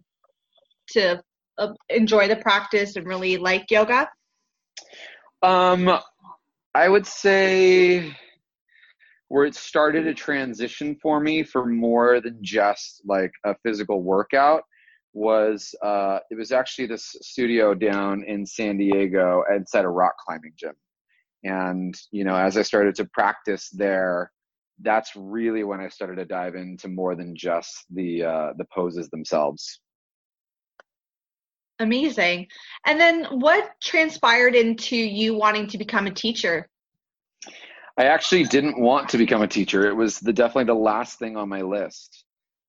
to 0.90 1.22
uh, 1.58 1.72
enjoy 1.90 2.28
the 2.28 2.36
practice 2.36 2.96
and 2.96 3.06
really 3.06 3.36
like 3.36 3.70
yoga? 3.70 4.08
Um, 5.42 5.98
I 6.74 6.88
would 6.88 7.06
say 7.06 8.16
where 9.28 9.44
it 9.44 9.54
started 9.54 10.06
a 10.06 10.14
transition 10.14 10.96
for 11.02 11.20
me 11.20 11.42
for 11.42 11.66
more 11.66 12.20
than 12.20 12.38
just 12.42 13.02
like 13.04 13.32
a 13.44 13.54
physical 13.62 14.02
workout 14.02 14.62
was 15.12 15.74
uh, 15.82 16.18
it 16.30 16.36
was 16.36 16.52
actually 16.52 16.86
this 16.86 17.16
studio 17.22 17.74
down 17.74 18.22
in 18.24 18.44
San 18.44 18.76
Diego 18.76 19.42
inside 19.54 19.84
a 19.84 19.88
rock 19.88 20.14
climbing 20.24 20.52
gym. 20.56 20.74
And 21.44 21.94
you 22.12 22.24
know, 22.24 22.36
as 22.36 22.56
I 22.56 22.62
started 22.62 22.94
to 22.96 23.06
practice 23.06 23.70
there, 23.70 24.30
that's 24.82 25.16
really 25.16 25.64
when 25.64 25.80
I 25.80 25.88
started 25.88 26.16
to 26.16 26.24
dive 26.24 26.54
into 26.54 26.88
more 26.88 27.14
than 27.14 27.34
just 27.34 27.84
the 27.90 28.24
uh, 28.24 28.52
the 28.56 28.66
poses 28.74 29.08
themselves. 29.08 29.80
Amazing. 31.78 32.46
And 32.86 32.98
then 32.98 33.24
what 33.24 33.72
transpired 33.82 34.54
into 34.54 34.96
you 34.96 35.34
wanting 35.34 35.66
to 35.68 35.78
become 35.78 36.06
a 36.06 36.10
teacher? 36.10 36.68
I 37.98 38.04
actually 38.04 38.44
didn't 38.44 38.80
want 38.80 39.08
to 39.10 39.18
become 39.18 39.42
a 39.42 39.48
teacher. 39.48 39.86
It 39.86 39.94
was 39.94 40.18
the 40.20 40.32
definitely 40.32 40.64
the 40.64 40.74
last 40.74 41.18
thing 41.18 41.36
on 41.36 41.48
my 41.48 41.62
list. 41.62 42.24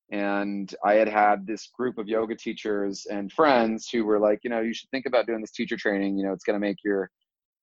And 0.09 0.73
I 0.85 0.93
had 0.93 1.09
had 1.09 1.45
this 1.45 1.69
group 1.77 1.97
of 1.97 2.07
yoga 2.07 2.35
teachers 2.35 3.07
and 3.11 3.31
friends 3.31 3.89
who 3.89 4.05
were 4.05 4.19
like, 4.19 4.39
you 4.43 4.49
know, 4.49 4.61
you 4.61 4.73
should 4.73 4.89
think 4.89 5.05
about 5.05 5.27
doing 5.27 5.41
this 5.41 5.51
teacher 5.51 5.75
training. 5.75 6.17
You 6.17 6.25
know, 6.25 6.31
it's 6.31 6.45
going 6.45 6.59
to 6.59 6.65
make 6.65 6.77
your 6.83 7.09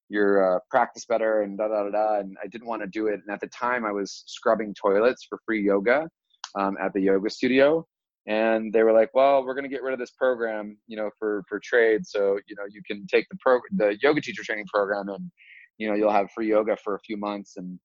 your 0.08 0.56
uh, 0.56 0.58
practice 0.70 1.06
better 1.06 1.42
and 1.42 1.58
da 1.58 1.68
da 1.68 1.84
da 1.84 1.90
da. 1.90 2.18
And 2.20 2.36
I 2.42 2.46
didn't 2.46 2.66
want 2.66 2.82
to 2.82 2.88
do 2.88 3.06
it. 3.06 3.20
And 3.26 3.30
at 3.32 3.40
the 3.40 3.48
time, 3.48 3.84
I 3.84 3.92
was 3.92 4.24
scrubbing 4.26 4.74
toilets 4.74 5.26
for 5.28 5.38
free 5.46 5.62
yoga 5.62 6.08
um, 6.54 6.76
at 6.80 6.92
the 6.92 7.00
yoga 7.00 7.30
studio 7.30 7.84
and 8.26 8.72
they 8.72 8.82
were 8.82 8.92
like, 8.92 9.10
"Well, 9.14 9.44
we're 9.44 9.54
going 9.54 9.64
to 9.64 9.70
get 9.70 9.82
rid 9.82 9.92
of 9.92 9.98
this 9.98 10.12
program, 10.12 10.78
you 10.86 10.96
know, 10.96 11.10
for 11.18 11.42
for 11.48 11.60
trade. 11.62 12.06
So 12.06 12.38
you 12.46 12.56
know, 12.56 12.64
you 12.70 12.82
can 12.86 13.06
take 13.06 13.26
the 13.30 13.36
pro 13.40 13.60
the 13.72 13.96
yoga 14.02 14.20
teacher 14.20 14.42
training 14.42 14.66
program, 14.72 15.08
and 15.08 15.30
you 15.78 15.88
know, 15.88 15.94
you'll 15.94 16.12
have 16.12 16.30
free 16.30 16.48
yoga 16.48 16.76
for 16.76 16.94
a 16.94 17.00
few 17.00 17.16
months." 17.16 17.56
And 17.56 17.78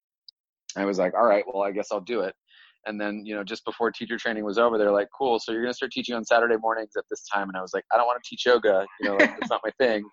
I 0.77 0.85
was 0.85 0.97
like, 0.97 1.13
"All 1.13 1.25
right, 1.25 1.43
well, 1.51 1.63
I 1.63 1.71
guess 1.71 1.88
I'll 1.91 1.99
do 2.01 2.21
it." 2.21 2.35
And 2.85 2.99
then 2.99 3.25
you 3.25 3.35
know, 3.35 3.43
just 3.43 3.65
before 3.65 3.91
teacher 3.91 4.17
training 4.17 4.45
was 4.45 4.57
over, 4.57 4.77
they're 4.77 4.91
like, 4.91 5.09
"Cool, 5.17 5.39
so 5.39 5.51
you're 5.51 5.61
going 5.61 5.73
to 5.73 5.77
start 5.77 5.91
teaching 5.91 6.15
on 6.15 6.23
Saturday 6.23 6.55
mornings 6.57 6.91
at 6.97 7.03
this 7.09 7.25
time." 7.27 7.49
And 7.49 7.57
I 7.57 7.61
was 7.61 7.73
like, 7.73 7.83
"I 7.93 7.97
don't 7.97 8.07
want 8.07 8.21
to 8.23 8.29
teach 8.29 8.45
yoga, 8.45 8.85
you 9.01 9.09
know, 9.09 9.15
like, 9.17 9.35
it's 9.41 9.49
not 9.49 9.61
my 9.63 9.71
thing." 9.77 10.03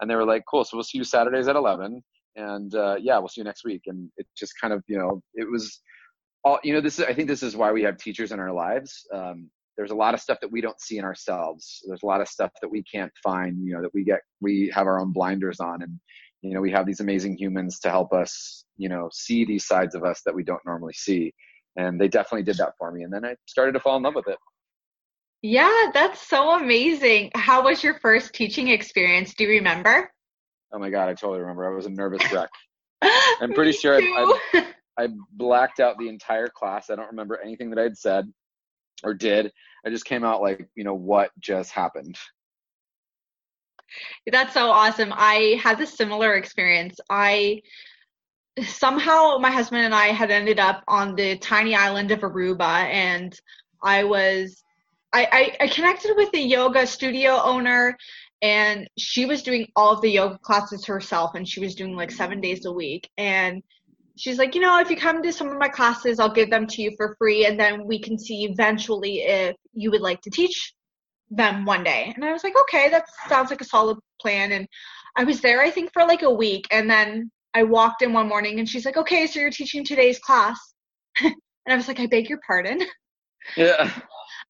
And 0.00 0.10
they 0.10 0.14
were 0.14 0.24
like, 0.24 0.44
"Cool, 0.48 0.64
so 0.64 0.76
we'll 0.76 0.84
see 0.84 0.98
you 0.98 1.04
Saturdays 1.04 1.48
at 1.48 1.56
11." 1.56 2.02
And 2.36 2.74
uh, 2.74 2.96
yeah, 3.00 3.18
we'll 3.18 3.28
see 3.28 3.40
you 3.40 3.44
next 3.44 3.64
week. 3.64 3.82
And 3.86 4.10
it 4.16 4.26
just 4.36 4.52
kind 4.60 4.74
of, 4.74 4.82
you 4.88 4.98
know, 4.98 5.22
it 5.34 5.50
was 5.50 5.80
all, 6.44 6.58
you 6.62 6.74
know, 6.74 6.82
this 6.82 6.98
is, 6.98 7.06
I 7.06 7.14
think 7.14 7.28
this 7.28 7.42
is 7.42 7.56
why 7.56 7.72
we 7.72 7.82
have 7.82 7.96
teachers 7.96 8.30
in 8.30 8.38
our 8.38 8.52
lives. 8.52 9.06
Um, 9.12 9.50
there's 9.76 9.90
a 9.90 9.94
lot 9.94 10.14
of 10.14 10.20
stuff 10.20 10.38
that 10.40 10.50
we 10.50 10.60
don't 10.60 10.80
see 10.80 10.98
in 10.98 11.04
ourselves 11.04 11.82
there's 11.86 12.02
a 12.02 12.06
lot 12.06 12.20
of 12.20 12.28
stuff 12.28 12.50
that 12.60 12.68
we 12.68 12.82
can't 12.82 13.12
find 13.22 13.58
you 13.64 13.74
know 13.74 13.82
that 13.82 13.92
we 13.94 14.04
get 14.04 14.20
we 14.40 14.70
have 14.74 14.86
our 14.86 15.00
own 15.00 15.12
blinders 15.12 15.60
on 15.60 15.82
and 15.82 15.98
you 16.42 16.54
know 16.54 16.60
we 16.60 16.70
have 16.70 16.86
these 16.86 17.00
amazing 17.00 17.36
humans 17.36 17.78
to 17.78 17.90
help 17.90 18.12
us 18.12 18.64
you 18.76 18.88
know 18.88 19.08
see 19.12 19.44
these 19.44 19.66
sides 19.66 19.94
of 19.94 20.04
us 20.04 20.22
that 20.24 20.34
we 20.34 20.42
don't 20.42 20.64
normally 20.64 20.94
see 20.94 21.32
and 21.76 22.00
they 22.00 22.08
definitely 22.08 22.42
did 22.42 22.56
that 22.56 22.72
for 22.78 22.90
me 22.92 23.02
and 23.02 23.12
then 23.12 23.24
i 23.24 23.34
started 23.46 23.72
to 23.72 23.80
fall 23.80 23.96
in 23.96 24.02
love 24.02 24.14
with 24.14 24.28
it 24.28 24.38
yeah 25.46 25.90
that's 25.92 26.26
so 26.26 26.58
amazing 26.58 27.30
how 27.34 27.64
was 27.64 27.82
your 27.82 27.98
first 28.00 28.34
teaching 28.34 28.68
experience 28.68 29.34
do 29.34 29.44
you 29.44 29.50
remember 29.50 30.10
oh 30.72 30.78
my 30.78 30.90
god 30.90 31.08
i 31.08 31.14
totally 31.14 31.40
remember 31.40 31.70
i 31.70 31.74
was 31.74 31.86
a 31.86 31.90
nervous 31.90 32.20
wreck 32.32 32.50
i'm 33.40 33.52
pretty 33.52 33.72
sure 33.72 33.94
I, 33.94 34.38
I, 34.54 34.66
I 35.04 35.08
blacked 35.32 35.80
out 35.80 35.98
the 35.98 36.08
entire 36.08 36.48
class 36.48 36.90
i 36.90 36.96
don't 36.96 37.10
remember 37.10 37.40
anything 37.42 37.70
that 37.70 37.78
i'd 37.78 37.96
said 37.96 38.32
or 39.04 39.14
did. 39.14 39.52
I 39.84 39.90
just 39.90 40.04
came 40.04 40.24
out 40.24 40.42
like, 40.42 40.68
you 40.74 40.84
know, 40.84 40.94
what 40.94 41.30
just 41.40 41.72
happened. 41.72 42.16
That's 44.30 44.54
so 44.54 44.68
awesome. 44.70 45.12
I 45.14 45.60
had 45.62 45.80
a 45.80 45.86
similar 45.86 46.34
experience. 46.34 46.98
I 47.08 47.62
somehow 48.64 49.36
my 49.38 49.50
husband 49.50 49.84
and 49.84 49.94
I 49.94 50.06
had 50.06 50.30
ended 50.30 50.58
up 50.58 50.82
on 50.88 51.14
the 51.14 51.36
tiny 51.38 51.74
island 51.74 52.10
of 52.10 52.20
Aruba 52.20 52.62
and 52.62 53.38
I 53.82 54.04
was 54.04 54.62
I, 55.16 55.28
I, 55.32 55.64
I 55.64 55.68
connected 55.68 56.14
with 56.16 56.30
the 56.32 56.40
yoga 56.40 56.86
studio 56.86 57.40
owner 57.42 57.96
and 58.42 58.88
she 58.98 59.24
was 59.24 59.42
doing 59.42 59.66
all 59.74 59.94
of 59.94 60.02
the 60.02 60.10
yoga 60.10 60.38
classes 60.38 60.84
herself 60.84 61.34
and 61.34 61.48
she 61.48 61.60
was 61.60 61.74
doing 61.74 61.96
like 61.96 62.10
seven 62.10 62.40
days 62.40 62.66
a 62.66 62.72
week 62.72 63.08
and 63.16 63.62
she's 64.16 64.38
like, 64.38 64.54
you 64.54 64.60
know, 64.60 64.80
if 64.80 64.90
you 64.90 64.96
come 64.96 65.22
to 65.22 65.32
some 65.32 65.48
of 65.48 65.58
my 65.58 65.68
classes, 65.68 66.18
I'll 66.18 66.32
give 66.32 66.50
them 66.50 66.66
to 66.66 66.82
you 66.82 66.92
for 66.96 67.14
free, 67.18 67.46
and 67.46 67.58
then 67.58 67.86
we 67.86 68.00
can 68.00 68.18
see 68.18 68.44
eventually 68.44 69.20
if 69.20 69.56
you 69.72 69.90
would 69.90 70.00
like 70.00 70.20
to 70.22 70.30
teach 70.30 70.74
them 71.30 71.64
one 71.64 71.84
day. 71.84 72.12
And 72.14 72.24
I 72.24 72.32
was 72.32 72.42
like, 72.42 72.54
okay, 72.62 72.88
that 72.90 73.04
sounds 73.28 73.50
like 73.50 73.60
a 73.60 73.64
solid 73.64 73.98
plan. 74.20 74.52
And 74.52 74.66
I 75.16 75.24
was 75.24 75.40
there, 75.40 75.62
I 75.62 75.70
think, 75.70 75.92
for 75.92 76.04
like 76.04 76.22
a 76.22 76.30
week, 76.30 76.66
and 76.70 76.90
then 76.90 77.30
I 77.54 77.62
walked 77.62 78.02
in 78.02 78.12
one 78.12 78.28
morning, 78.28 78.58
and 78.58 78.68
she's 78.68 78.84
like, 78.84 78.96
okay, 78.96 79.26
so 79.26 79.40
you're 79.40 79.50
teaching 79.50 79.84
today's 79.84 80.18
class, 80.18 80.58
and 81.22 81.34
I 81.68 81.76
was 81.76 81.88
like, 81.88 82.00
I 82.00 82.06
beg 82.06 82.28
your 82.28 82.40
pardon. 82.46 82.80
Yeah. 83.56 83.90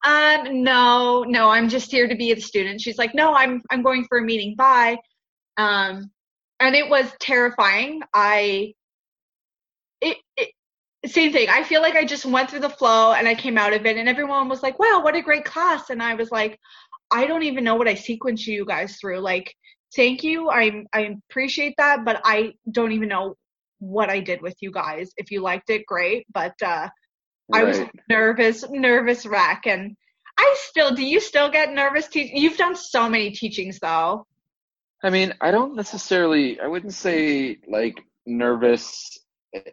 Um, 0.05 0.63
no, 0.63 1.25
no, 1.27 1.51
I'm 1.51 1.69
just 1.69 1.91
here 1.91 2.07
to 2.07 2.15
be 2.15 2.33
a 2.33 2.41
student. 2.41 2.81
She's 2.81 2.99
like, 2.99 3.15
no, 3.15 3.35
I'm 3.35 3.63
I'm 3.71 3.83
going 3.83 4.05
for 4.05 4.19
a 4.19 4.23
meeting. 4.23 4.55
Bye. 4.57 4.99
Um, 5.57 6.11
and 6.61 6.75
it 6.75 6.89
was 6.89 7.11
terrifying. 7.21 8.03
I 8.15 8.75
it, 10.01 10.19
it 10.37 10.51
same 11.07 11.33
thing. 11.33 11.49
I 11.49 11.63
feel 11.63 11.83
like 11.83 11.95
I 11.95 12.05
just 12.05 12.25
went 12.27 12.51
through 12.51 12.61
the 12.61 12.71
flow 12.71 13.13
and 13.13 13.29
I 13.29 13.35
came 13.35 13.59
out 13.59 13.73
of 13.73 13.87
it 13.87 13.97
and 13.97 14.09
everyone 14.09 14.49
was 14.49 14.63
like, 14.63 14.79
wow, 14.79 15.01
what 15.03 15.15
a 15.15 15.23
great 15.23 15.45
class. 15.45 15.91
And 15.91 16.03
I 16.03 16.15
was 16.15 16.31
like, 16.31 16.59
I 17.11 17.27
don't 17.27 17.45
even 17.45 17.65
know 17.65 17.77
what 17.77 17.89
I 17.89 17.95
sequenced 17.95 18.47
you 18.47 18.65
guys 18.65 18.97
through. 18.97 19.21
Like, 19.21 19.55
thank 19.95 20.25
you. 20.25 20.51
I 20.51 20.85
I 20.93 21.17
appreciate 21.31 21.75
that, 21.79 22.05
but 22.05 22.21
I 22.25 22.55
don't 22.71 22.93
even 22.93 23.09
know 23.09 23.35
what 23.79 24.11
I 24.11 24.21
did 24.21 24.41
with 24.43 24.57
you 24.61 24.71
guys. 24.71 25.11
If 25.17 25.31
you 25.31 25.43
liked 25.43 25.71
it, 25.71 25.87
great. 25.87 26.27
But 26.33 26.55
uh 26.65 26.89
right. 27.49 27.61
I 27.61 27.65
was 27.65 27.81
nervous, 28.09 28.65
nervous 28.71 29.27
wreck. 29.27 29.67
And 29.67 29.97
I 30.39 30.57
still 30.59 30.95
do 30.95 31.05
you 31.05 31.21
still 31.21 31.51
get 31.51 31.73
nervous 31.73 32.09
te- 32.09 32.33
you've 32.35 32.57
done 32.57 32.77
so 32.77 33.09
many 33.09 33.31
teachings 33.31 33.79
though. 33.79 34.27
I 35.03 35.11
mean, 35.11 35.35
I 35.41 35.51
don't 35.51 35.77
necessarily 35.77 36.61
I 36.61 36.67
wouldn't 36.67 36.95
say 36.95 37.59
like 37.69 38.03
nervous 38.27 39.19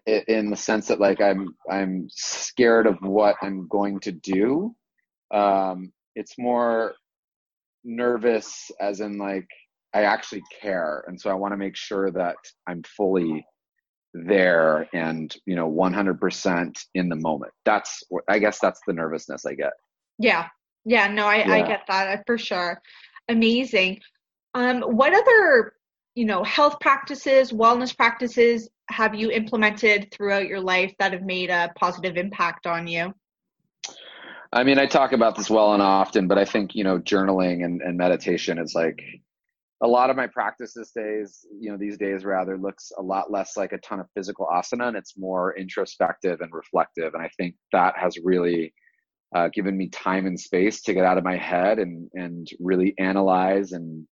in 0.05 0.49
the 0.49 0.55
sense 0.55 0.87
that 0.87 0.99
like 0.99 1.21
I'm 1.21 1.55
I'm 1.69 2.07
scared 2.09 2.87
of 2.87 2.97
what 3.01 3.35
I'm 3.41 3.67
going 3.67 3.99
to 4.01 4.11
do. 4.11 4.75
Um, 5.31 5.91
it's 6.15 6.37
more 6.37 6.93
nervous 7.83 8.71
as 8.79 8.99
in 8.99 9.17
like 9.17 9.47
I 9.93 10.03
actually 10.03 10.43
care, 10.61 11.03
and 11.07 11.19
so 11.19 11.29
I 11.29 11.33
want 11.33 11.53
to 11.53 11.57
make 11.57 11.75
sure 11.75 12.11
that 12.11 12.37
I'm 12.67 12.83
fully 12.83 13.45
there 14.13 14.87
and 14.93 15.35
you 15.45 15.55
know 15.55 15.69
100% 15.71 16.85
in 16.93 17.09
the 17.09 17.15
moment. 17.15 17.51
That's 17.65 18.03
I 18.27 18.39
guess 18.39 18.59
that's 18.59 18.81
the 18.87 18.93
nervousness 18.93 19.45
I 19.45 19.53
get. 19.53 19.73
Yeah, 20.19 20.47
yeah, 20.85 21.07
no, 21.07 21.25
I 21.25 21.37
yeah. 21.37 21.53
I 21.53 21.67
get 21.67 21.81
that 21.87 22.23
for 22.25 22.37
sure. 22.37 22.81
Amazing. 23.29 24.01
Um, 24.53 24.81
what 24.81 25.13
other 25.13 25.73
you 26.15 26.25
know 26.25 26.43
health 26.43 26.79
practices, 26.79 27.51
wellness 27.51 27.95
practices 27.95 28.69
have 28.89 29.15
you 29.15 29.31
implemented 29.31 30.11
throughout 30.11 30.47
your 30.47 30.59
life 30.59 30.93
that 30.99 31.13
have 31.13 31.23
made 31.23 31.49
a 31.49 31.71
positive 31.75 32.17
impact 32.17 32.67
on 32.67 32.87
you? 32.87 33.13
I 34.51 34.63
mean, 34.63 34.77
I 34.77 34.85
talk 34.85 35.13
about 35.13 35.35
this 35.35 35.49
well 35.49 35.73
and 35.73 35.81
often, 35.81 36.27
but 36.27 36.37
I 36.37 36.45
think, 36.45 36.75
you 36.75 36.83
know, 36.83 36.99
journaling 36.99 37.65
and, 37.65 37.81
and 37.81 37.97
meditation 37.97 38.59
is 38.59 38.75
like 38.75 39.01
a 39.81 39.87
lot 39.87 40.09
of 40.09 40.15
my 40.15 40.27
practice 40.27 40.73
these 40.75 40.91
days, 40.91 41.45
you 41.59 41.71
know, 41.71 41.77
these 41.77 41.97
days 41.97 42.23
rather 42.23 42.57
looks 42.57 42.91
a 42.97 43.01
lot 43.01 43.31
less 43.31 43.57
like 43.57 43.73
a 43.73 43.77
ton 43.79 43.99
of 43.99 44.07
physical 44.15 44.47
asana 44.51 44.87
and 44.87 44.97
it's 44.97 45.17
more 45.17 45.57
introspective 45.57 46.39
and 46.41 46.53
reflective. 46.53 47.13
And 47.13 47.23
I 47.23 47.29
think 47.37 47.55
that 47.71 47.97
has 47.97 48.17
really 48.23 48.73
uh, 49.35 49.49
given 49.53 49.75
me 49.75 49.89
time 49.89 50.25
and 50.25 50.39
space 50.39 50.81
to 50.83 50.93
get 50.93 51.05
out 51.05 51.17
of 51.17 51.23
my 51.23 51.35
head 51.35 51.79
and, 51.79 52.09
and 52.13 52.47
really 52.59 52.93
analyze 52.99 53.71
and, 53.71 54.07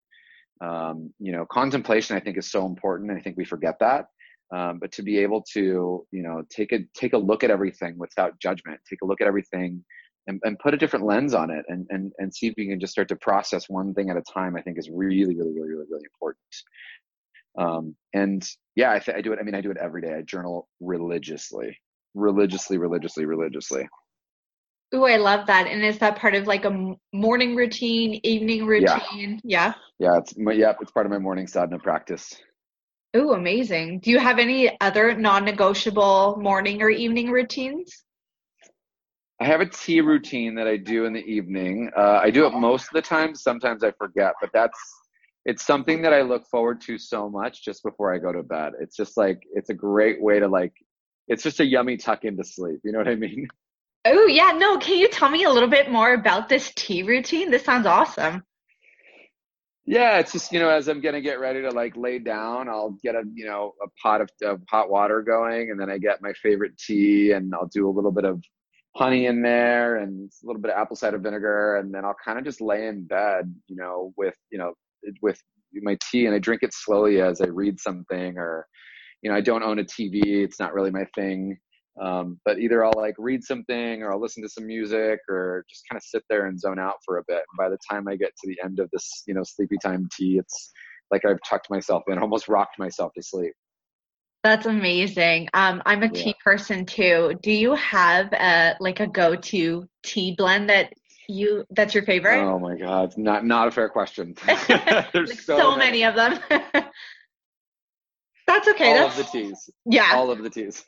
um, 0.62 1.12
you 1.18 1.32
know, 1.32 1.46
contemplation 1.46 2.16
I 2.16 2.20
think 2.20 2.36
is 2.36 2.50
so 2.50 2.66
important. 2.66 3.10
And 3.10 3.18
I 3.18 3.22
think 3.22 3.36
we 3.36 3.44
forget 3.44 3.76
that. 3.80 4.06
Um, 4.52 4.78
but 4.78 4.92
to 4.92 5.02
be 5.02 5.18
able 5.18 5.42
to 5.54 6.06
you 6.10 6.22
know 6.22 6.42
take 6.50 6.72
a 6.72 6.80
take 6.94 7.14
a 7.14 7.18
look 7.18 7.42
at 7.42 7.50
everything 7.50 7.96
without 7.96 8.38
judgment 8.38 8.78
take 8.88 9.00
a 9.02 9.06
look 9.06 9.22
at 9.22 9.26
everything 9.26 9.82
and, 10.26 10.40
and 10.44 10.58
put 10.58 10.74
a 10.74 10.76
different 10.76 11.04
lens 11.04 11.34
on 11.34 11.50
it 11.50 11.64
and, 11.68 11.86
and 11.90 12.12
and 12.18 12.34
see 12.34 12.46
if 12.46 12.54
you 12.56 12.68
can 12.68 12.80
just 12.80 12.92
start 12.92 13.08
to 13.08 13.16
process 13.16 13.68
one 13.68 13.92
thing 13.94 14.10
at 14.10 14.16
a 14.16 14.22
time 14.32 14.56
i 14.56 14.62
think 14.62 14.78
is 14.78 14.88
really 14.90 15.34
really 15.34 15.52
really 15.52 15.70
really 15.70 15.86
really 15.90 16.04
important 16.04 16.38
um, 17.58 17.94
and 18.14 18.48
yeah 18.76 18.92
I, 18.92 18.98
th- 18.98 19.16
I 19.16 19.20
do 19.20 19.32
it 19.32 19.38
i 19.40 19.42
mean 19.42 19.54
i 19.54 19.60
do 19.60 19.70
it 19.70 19.76
every 19.76 20.02
day 20.02 20.14
i 20.14 20.22
journal 20.22 20.68
religiously 20.80 21.78
religiously 22.14 22.78
religiously 22.78 23.24
religiously 23.26 23.88
Oh, 24.94 25.06
I 25.06 25.16
love 25.16 25.46
that. 25.46 25.66
And 25.66 25.82
is 25.82 25.98
that 26.00 26.18
part 26.18 26.34
of 26.34 26.46
like 26.46 26.66
a 26.66 26.94
morning 27.14 27.56
routine, 27.56 28.20
evening 28.24 28.66
routine? 28.66 29.40
Yeah. 29.42 29.72
Yeah, 29.98 30.12
yeah 30.12 30.18
it's 30.18 30.34
yeah, 30.36 30.74
it's 30.78 30.90
part 30.90 31.06
of 31.06 31.12
my 31.12 31.18
morning 31.18 31.46
sadhana 31.46 31.78
practice. 31.78 32.30
Oh, 33.14 33.32
amazing. 33.34 34.00
Do 34.00 34.10
you 34.10 34.18
have 34.18 34.38
any 34.38 34.78
other 34.80 35.14
non-negotiable 35.14 36.36
morning 36.40 36.82
or 36.82 36.90
evening 36.90 37.30
routines? 37.30 38.04
I 39.42 39.46
have 39.46 39.60
a 39.60 39.66
tea 39.66 40.00
routine 40.00 40.54
that 40.54 40.68
I 40.68 40.76
do 40.76 41.04
in 41.04 41.12
the 41.12 41.24
evening. 41.24 41.90
Uh, 41.96 42.20
I 42.22 42.30
do 42.30 42.46
it 42.46 42.52
most 42.52 42.84
of 42.84 42.92
the 42.92 43.02
time. 43.02 43.34
Sometimes 43.34 43.82
I 43.82 43.90
forget, 43.98 44.34
but 44.40 44.50
that's 44.54 44.78
it's 45.44 45.66
something 45.66 46.00
that 46.02 46.12
I 46.12 46.22
look 46.22 46.46
forward 46.46 46.80
to 46.82 46.96
so 46.96 47.28
much 47.28 47.64
just 47.64 47.82
before 47.82 48.14
I 48.14 48.18
go 48.18 48.32
to 48.32 48.44
bed. 48.44 48.74
It's 48.80 48.96
just 48.96 49.16
like 49.16 49.42
it's 49.52 49.68
a 49.68 49.74
great 49.74 50.22
way 50.22 50.38
to 50.38 50.46
like 50.46 50.72
it's 51.26 51.42
just 51.42 51.58
a 51.58 51.64
yummy 51.64 51.96
tuck 51.96 52.24
into 52.24 52.44
sleep. 52.44 52.78
You 52.84 52.92
know 52.92 52.98
what 52.98 53.08
I 53.08 53.16
mean? 53.16 53.48
Oh, 54.04 54.26
yeah, 54.26 54.50
no, 54.56 54.78
can 54.78 54.98
you 54.98 55.08
tell 55.08 55.30
me 55.30 55.44
a 55.44 55.50
little 55.50 55.68
bit 55.68 55.88
more 55.88 56.12
about 56.12 56.48
this 56.48 56.72
tea 56.74 57.04
routine? 57.04 57.52
This 57.52 57.64
sounds 57.64 57.86
awesome. 57.86 58.42
Yeah, 59.84 60.18
it's 60.18 60.32
just, 60.32 60.52
you 60.52 60.58
know, 60.58 60.68
as 60.68 60.88
I'm 60.88 61.00
gonna 61.00 61.20
get 61.20 61.38
ready 61.38 61.62
to 61.62 61.70
like 61.70 61.96
lay 61.96 62.18
down, 62.18 62.68
I'll 62.68 62.98
get 63.04 63.14
a, 63.14 63.22
you 63.32 63.46
know, 63.46 63.74
a 63.80 63.86
pot 64.02 64.20
of, 64.20 64.28
of 64.42 64.60
hot 64.68 64.90
water 64.90 65.22
going 65.22 65.70
and 65.70 65.78
then 65.78 65.88
I 65.88 65.98
get 65.98 66.20
my 66.20 66.32
favorite 66.32 66.76
tea 66.78 67.30
and 67.30 67.54
I'll 67.54 67.68
do 67.68 67.88
a 67.88 67.92
little 67.92 68.10
bit 68.10 68.24
of 68.24 68.42
honey 68.94 69.26
in 69.26 69.42
there 69.42 69.96
and 69.96 70.30
a 70.30 70.46
little 70.46 70.60
bit 70.60 70.70
of 70.70 70.78
apple 70.78 70.96
cider 70.96 71.18
vinegar 71.18 71.76
and 71.76 71.94
then 71.94 72.04
I'll 72.04 72.16
kind 72.22 72.38
of 72.38 72.44
just 72.44 72.60
lay 72.60 72.86
in 72.86 73.06
bed, 73.06 73.54
you 73.66 73.76
know, 73.76 74.12
with, 74.16 74.36
you 74.50 74.58
know, 74.58 74.74
with 75.22 75.38
my 75.74 75.96
tea 76.10 76.26
and 76.26 76.34
I 76.34 76.38
drink 76.38 76.62
it 76.62 76.74
slowly 76.74 77.20
as 77.20 77.40
I 77.40 77.46
read 77.46 77.80
something 77.80 78.36
or, 78.36 78.66
you 79.22 79.30
know, 79.30 79.36
I 79.36 79.40
don't 79.40 79.62
own 79.62 79.78
a 79.78 79.84
TV. 79.84 80.44
It's 80.44 80.60
not 80.60 80.74
really 80.74 80.90
my 80.90 81.06
thing. 81.14 81.56
Um, 82.00 82.40
but 82.44 82.58
either 82.58 82.84
I'll 82.84 82.96
like 82.96 83.14
read 83.18 83.44
something 83.44 84.02
or 84.02 84.12
I'll 84.12 84.20
listen 84.20 84.42
to 84.42 84.48
some 84.48 84.66
music 84.66 85.20
or 85.28 85.64
just 85.68 85.82
kind 85.90 85.98
of 85.98 86.02
sit 86.02 86.22
there 86.28 86.46
and 86.46 86.58
zone 86.58 86.78
out 86.78 86.96
for 87.04 87.18
a 87.18 87.24
bit. 87.26 87.36
And 87.36 87.58
by 87.58 87.68
the 87.68 87.78
time 87.90 88.08
I 88.08 88.16
get 88.16 88.30
to 88.30 88.48
the 88.48 88.58
end 88.64 88.78
of 88.78 88.90
this, 88.92 89.22
you 89.26 89.34
know, 89.34 89.42
sleepy 89.44 89.76
time 89.82 90.08
tea, 90.16 90.38
it's 90.38 90.72
like 91.10 91.24
I've 91.24 91.40
tucked 91.48 91.70
myself 91.70 92.02
in, 92.08 92.18
almost 92.18 92.48
rocked 92.48 92.78
myself 92.78 93.12
to 93.14 93.22
sleep. 93.22 93.52
That's 94.42 94.66
amazing. 94.66 95.48
Um, 95.54 95.82
I'm 95.86 96.02
a 96.02 96.06
yeah. 96.06 96.12
tea 96.12 96.34
person 96.42 96.84
too. 96.84 97.38
Do 97.42 97.52
you 97.52 97.74
have 97.74 98.32
a 98.32 98.76
like 98.80 98.98
a 98.98 99.06
go-to 99.06 99.88
tea 100.02 100.34
blend 100.36 100.68
that 100.68 100.92
you 101.28 101.64
that's 101.70 101.94
your 101.94 102.02
favorite? 102.02 102.42
Oh 102.42 102.58
my 102.58 102.76
god, 102.76 103.16
not 103.16 103.44
not 103.44 103.68
a 103.68 103.70
fair 103.70 103.88
question. 103.88 104.34
There's 105.12 105.30
like 105.30 105.40
so, 105.40 105.58
so 105.58 105.76
many. 105.76 106.02
many 106.02 106.04
of 106.04 106.16
them. 106.16 106.40
that's 108.46 108.68
okay. 108.68 108.98
All 108.98 109.08
that's, 109.08 109.20
of 109.20 109.26
the 109.26 109.30
teas. 109.30 109.70
Yeah. 109.84 110.10
All 110.14 110.32
of 110.32 110.42
the 110.42 110.50
teas. 110.50 110.84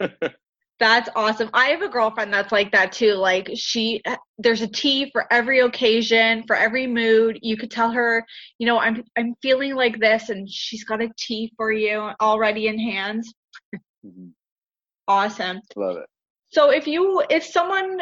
That's 0.80 1.08
awesome. 1.14 1.50
I 1.54 1.66
have 1.66 1.82
a 1.82 1.88
girlfriend 1.88 2.32
that's 2.32 2.50
like 2.50 2.72
that 2.72 2.90
too. 2.90 3.12
Like 3.14 3.48
she 3.54 4.02
there's 4.38 4.62
a 4.62 4.66
tea 4.66 5.10
for 5.12 5.32
every 5.32 5.60
occasion, 5.60 6.42
for 6.48 6.56
every 6.56 6.88
mood. 6.88 7.38
You 7.42 7.56
could 7.56 7.70
tell 7.70 7.92
her, 7.92 8.26
you 8.58 8.66
know, 8.66 8.78
I'm 8.78 9.04
I'm 9.16 9.36
feeling 9.40 9.76
like 9.76 10.00
this 10.00 10.30
and 10.30 10.50
she's 10.50 10.82
got 10.82 11.00
a 11.00 11.08
tea 11.16 11.52
for 11.56 11.70
you 11.70 12.10
already 12.20 12.66
in 12.66 12.80
hand. 12.80 13.22
Mm-hmm. 14.04 14.28
Awesome. 15.08 15.60
Love 15.76 15.96
it. 15.98 16.06
So 16.48 16.70
if 16.70 16.86
you 16.86 17.22
if 17.30 17.44
someone 17.44 18.00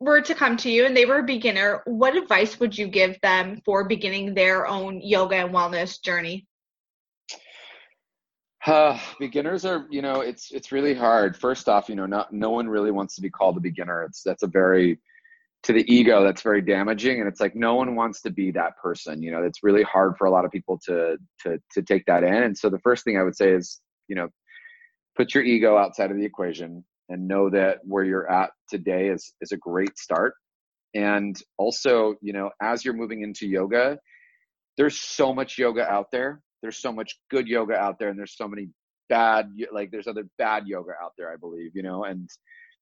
were 0.00 0.20
to 0.20 0.34
come 0.34 0.56
to 0.58 0.70
you 0.70 0.86
and 0.86 0.96
they 0.96 1.06
were 1.06 1.20
a 1.20 1.24
beginner, 1.24 1.82
what 1.86 2.16
advice 2.16 2.60
would 2.60 2.76
you 2.76 2.88
give 2.88 3.20
them 3.20 3.60
for 3.64 3.88
beginning 3.88 4.34
their 4.34 4.66
own 4.66 5.00
yoga 5.02 5.36
and 5.36 5.54
wellness 5.54 6.00
journey? 6.02 6.46
Uh, 8.66 8.98
beginners 9.18 9.64
are, 9.64 9.86
you 9.90 10.02
know, 10.02 10.20
it's 10.20 10.50
it's 10.50 10.72
really 10.72 10.94
hard. 10.94 11.36
First 11.36 11.68
off, 11.68 11.88
you 11.88 11.94
know, 11.94 12.06
not 12.06 12.32
no 12.32 12.50
one 12.50 12.68
really 12.68 12.90
wants 12.90 13.14
to 13.16 13.22
be 13.22 13.30
called 13.30 13.56
a 13.56 13.60
beginner. 13.60 14.02
It's 14.04 14.22
that's 14.22 14.42
a 14.42 14.48
very 14.48 14.98
to 15.64 15.72
the 15.72 15.92
ego 15.92 16.22
that's 16.22 16.42
very 16.42 16.62
damaging 16.62 17.18
and 17.18 17.28
it's 17.28 17.40
like 17.40 17.56
no 17.56 17.74
one 17.74 17.96
wants 17.96 18.20
to 18.22 18.30
be 18.30 18.50
that 18.52 18.76
person 18.80 19.20
you 19.22 19.32
know 19.32 19.42
it's 19.42 19.62
really 19.62 19.82
hard 19.82 20.16
for 20.16 20.26
a 20.26 20.30
lot 20.30 20.44
of 20.44 20.50
people 20.50 20.78
to 20.78 21.16
to 21.40 21.58
to 21.72 21.82
take 21.82 22.04
that 22.06 22.22
in 22.22 22.44
and 22.44 22.56
so 22.56 22.70
the 22.70 22.78
first 22.78 23.04
thing 23.04 23.18
i 23.18 23.22
would 23.22 23.36
say 23.36 23.50
is 23.50 23.80
you 24.06 24.14
know 24.14 24.28
put 25.18 25.34
your 25.34 25.44
ego 25.44 25.76
outside 25.76 26.10
of 26.10 26.16
the 26.16 26.24
equation 26.24 26.84
and 27.08 27.26
know 27.26 27.50
that 27.50 27.78
where 27.82 28.04
you're 28.04 28.30
at 28.30 28.50
today 28.68 29.08
is 29.08 29.34
is 29.40 29.52
a 29.52 29.56
great 29.56 29.98
start. 29.98 30.34
And 30.94 31.36
also 31.58 32.14
you 32.22 32.32
know 32.32 32.50
as 32.62 32.84
you're 32.84 32.94
moving 32.94 33.22
into 33.22 33.46
yoga 33.46 33.98
there's 34.78 34.98
so 35.00 35.34
much 35.34 35.58
yoga 35.58 35.82
out 35.90 36.06
there. 36.12 36.40
There's 36.62 36.78
so 36.78 36.92
much 36.92 37.18
good 37.30 37.48
yoga 37.48 37.74
out 37.74 37.98
there 37.98 38.10
and 38.10 38.18
there's 38.18 38.36
so 38.36 38.46
many 38.46 38.68
bad 39.08 39.50
like 39.72 39.90
there's 39.90 40.06
other 40.06 40.28
bad 40.38 40.66
yoga 40.66 40.92
out 41.02 41.12
there 41.16 41.32
i 41.32 41.36
believe 41.36 41.70
you 41.74 41.82
know? 41.82 42.04
And 42.04 42.28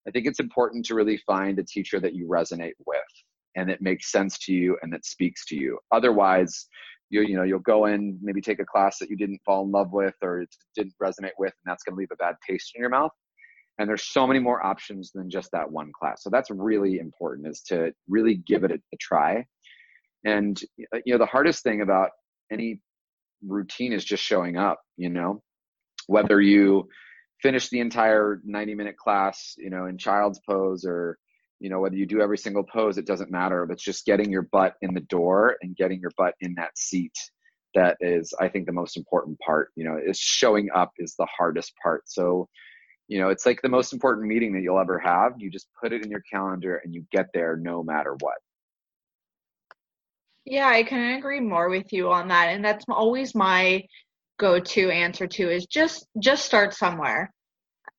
i 0.06 0.10
think 0.10 0.26
it's 0.26 0.40
important 0.40 0.84
to 0.86 0.94
really 0.94 1.18
find 1.18 1.58
a 1.58 1.64
teacher 1.64 2.00
that 2.00 2.14
you 2.14 2.26
resonate 2.26 2.74
with 2.84 3.12
and 3.54 3.70
it 3.70 3.80
makes 3.80 4.12
sense 4.12 4.38
to 4.40 4.52
you 4.52 4.76
and 4.82 4.92
that 4.92 5.06
speaks 5.06 5.46
to 5.46 5.56
you. 5.56 5.78
Otherwise 5.90 6.66
you 7.10 7.22
you 7.22 7.36
know 7.36 7.42
you'll 7.42 7.58
go 7.60 7.86
in 7.86 8.18
maybe 8.22 8.40
take 8.40 8.60
a 8.60 8.64
class 8.64 8.98
that 8.98 9.10
you 9.10 9.16
didn't 9.16 9.40
fall 9.44 9.64
in 9.64 9.70
love 9.70 9.92
with 9.92 10.14
or 10.22 10.40
it 10.40 10.54
didn't 10.74 10.94
resonate 11.02 11.36
with 11.38 11.52
and 11.52 11.70
that's 11.70 11.82
going 11.82 11.94
to 11.94 11.98
leave 11.98 12.10
a 12.12 12.16
bad 12.16 12.34
taste 12.48 12.72
in 12.74 12.80
your 12.80 12.90
mouth. 12.90 13.12
And 13.78 13.88
there's 13.88 14.04
so 14.04 14.26
many 14.26 14.38
more 14.38 14.64
options 14.64 15.12
than 15.12 15.28
just 15.28 15.50
that 15.52 15.70
one 15.70 15.92
class. 15.98 16.22
So 16.22 16.30
that's 16.30 16.50
really 16.50 16.98
important 16.98 17.46
is 17.46 17.60
to 17.68 17.92
really 18.08 18.36
give 18.46 18.64
it 18.64 18.70
a, 18.70 18.76
a 18.76 18.96
try. 18.98 19.44
And 20.24 20.60
you 21.04 21.12
know 21.12 21.18
the 21.18 21.26
hardest 21.26 21.62
thing 21.62 21.82
about 21.82 22.10
any 22.50 22.80
routine 23.46 23.92
is 23.92 24.04
just 24.04 24.22
showing 24.22 24.56
up, 24.56 24.80
you 24.96 25.08
know, 25.08 25.42
whether 26.06 26.40
you 26.40 26.88
finish 27.42 27.68
the 27.68 27.80
entire 27.80 28.40
90 28.44 28.74
minute 28.74 28.96
class, 28.96 29.54
you 29.58 29.70
know, 29.70 29.86
in 29.86 29.98
child's 29.98 30.40
pose 30.48 30.84
or, 30.84 31.18
you 31.60 31.70
know, 31.70 31.80
whether 31.80 31.96
you 31.96 32.06
do 32.06 32.20
every 32.20 32.38
single 32.38 32.64
pose, 32.64 32.98
it 32.98 33.06
doesn't 33.06 33.30
matter. 33.30 33.64
But 33.66 33.74
it's 33.74 33.84
just 33.84 34.06
getting 34.06 34.30
your 34.30 34.42
butt 34.42 34.74
in 34.82 34.94
the 34.94 35.00
door 35.00 35.56
and 35.62 35.76
getting 35.76 36.00
your 36.00 36.12
butt 36.16 36.34
in 36.40 36.54
that 36.54 36.76
seat 36.76 37.14
that 37.74 37.96
is, 38.00 38.32
I 38.40 38.48
think, 38.48 38.66
the 38.66 38.72
most 38.72 38.96
important 38.96 39.38
part. 39.38 39.70
You 39.76 39.84
know, 39.84 39.98
is 39.98 40.18
showing 40.18 40.68
up 40.74 40.92
is 40.98 41.14
the 41.18 41.26
hardest 41.26 41.72
part. 41.82 42.02
So, 42.06 42.48
you 43.08 43.18
know, 43.18 43.28
it's 43.28 43.46
like 43.46 43.62
the 43.62 43.68
most 43.68 43.92
important 43.92 44.26
meeting 44.26 44.52
that 44.54 44.62
you'll 44.62 44.80
ever 44.80 44.98
have. 44.98 45.32
You 45.38 45.50
just 45.50 45.68
put 45.80 45.92
it 45.92 46.04
in 46.04 46.10
your 46.10 46.22
calendar 46.30 46.80
and 46.84 46.94
you 46.94 47.06
get 47.12 47.28
there 47.32 47.56
no 47.56 47.82
matter 47.82 48.16
what. 48.20 48.36
Yeah, 50.44 50.68
I 50.68 50.84
couldn't 50.84 51.16
agree 51.16 51.40
more 51.40 51.68
with 51.68 51.92
you 51.92 52.10
on 52.12 52.28
that. 52.28 52.46
And 52.50 52.64
that's 52.64 52.84
always 52.88 53.34
my 53.34 53.82
go-to 54.38 54.90
answer 54.90 55.26
to 55.26 55.50
is 55.50 55.66
just 55.66 56.06
just 56.18 56.44
start 56.44 56.74
somewhere. 56.74 57.32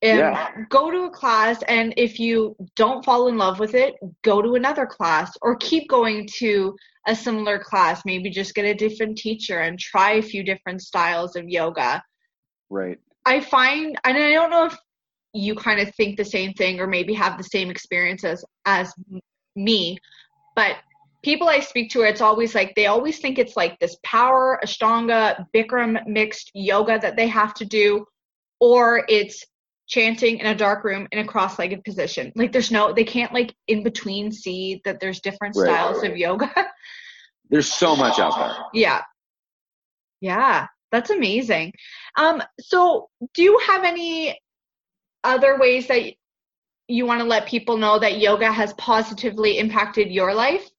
And 0.04 0.20
yeah. 0.20 0.52
go 0.70 0.92
to 0.92 1.06
a 1.06 1.10
class 1.10 1.64
and 1.68 1.94
if 1.98 2.20
you 2.20 2.56
don't 2.76 3.04
fall 3.04 3.30
in 3.30 3.38
love 3.38 3.60
with 3.60 3.74
it, 3.74 3.96
go 4.24 4.44
to 4.44 4.54
another 4.54 4.86
class 4.86 5.36
or 5.42 5.56
keep 5.56 5.90
going 5.90 6.28
to 6.36 6.76
a 7.08 7.16
similar 7.16 7.58
class. 7.58 8.04
Maybe 8.06 8.30
just 8.30 8.54
get 8.54 8.66
a 8.66 8.76
different 8.76 9.18
teacher 9.18 9.62
and 9.62 9.80
try 9.80 10.14
a 10.14 10.22
few 10.22 10.44
different 10.44 10.84
styles 10.84 11.36
of 11.36 11.50
yoga. 11.50 12.04
Right. 12.70 13.00
I 13.26 13.40
find 13.40 13.98
and 14.04 14.18
I 14.18 14.32
don't 14.32 14.52
know 14.52 14.66
if 14.66 14.78
you 15.34 15.56
kind 15.56 15.80
of 15.80 15.94
think 15.96 16.18
the 16.18 16.26
same 16.26 16.54
thing 16.54 16.80
or 16.80 16.88
maybe 16.88 17.14
have 17.14 17.38
the 17.38 17.44
same 17.44 17.72
experiences 17.72 18.46
as 18.66 18.94
me, 19.56 19.98
but 20.56 20.76
people 21.24 21.50
I 21.50 21.60
speak 21.60 21.92
to, 21.92 22.04
it's 22.04 22.22
always 22.22 22.56
like 22.56 22.74
they 22.76 22.86
always 22.86 23.20
think 23.20 23.38
it's 23.38 23.58
like 23.58 23.78
this 23.80 23.98
power, 24.04 24.60
Ashtanga, 24.64 25.46
Bikram 25.54 26.06
mixed 26.08 26.52
yoga 26.54 27.00
that 27.00 27.16
they 27.16 27.28
have 27.28 27.54
to 27.56 27.66
do, 27.66 28.06
or 28.60 29.04
it's 29.10 29.44
chanting 29.88 30.39
in 30.39 30.45
a 30.45 30.56
dark 30.56 30.84
room 30.84 31.08
in 31.12 31.19
a 31.19 31.26
cross-legged 31.26 31.84
position. 31.84 32.32
Like 32.36 32.52
there's 32.52 32.71
no, 32.71 32.93
they 32.93 33.04
can't 33.04 33.34
like 33.34 33.56
in 33.67 33.84
between 33.84 34.32
see 34.32 34.82
that 34.86 35.00
there's 35.00 35.21
different 35.21 35.56
right, 35.56 35.65
styles 35.65 36.02
right. 36.02 36.12
of 36.12 36.17
yoga. 36.17 36.54
there's 37.50 37.71
so 37.71 37.95
much 37.95 38.19
out 38.19 38.36
there. 38.38 38.56
Yeah. 38.73 39.02
Yeah. 40.19 40.67
That's 40.91 41.10
amazing. 41.10 41.73
Um, 42.17 42.41
so 42.60 43.10
do 43.34 43.43
you 43.43 43.60
have 43.67 43.84
any 43.84 44.39
other 45.23 45.58
ways 45.58 45.88
that 45.88 46.13
you 46.88 47.06
want 47.06 47.21
to 47.21 47.28
let 47.28 47.47
people 47.47 47.78
know 47.78 48.00
that 48.00 48.19
yoga 48.19 48.52
has 48.52 48.73
positively 48.73 49.58
impacted 49.58 50.12
your 50.12 50.34
life? 50.34 50.69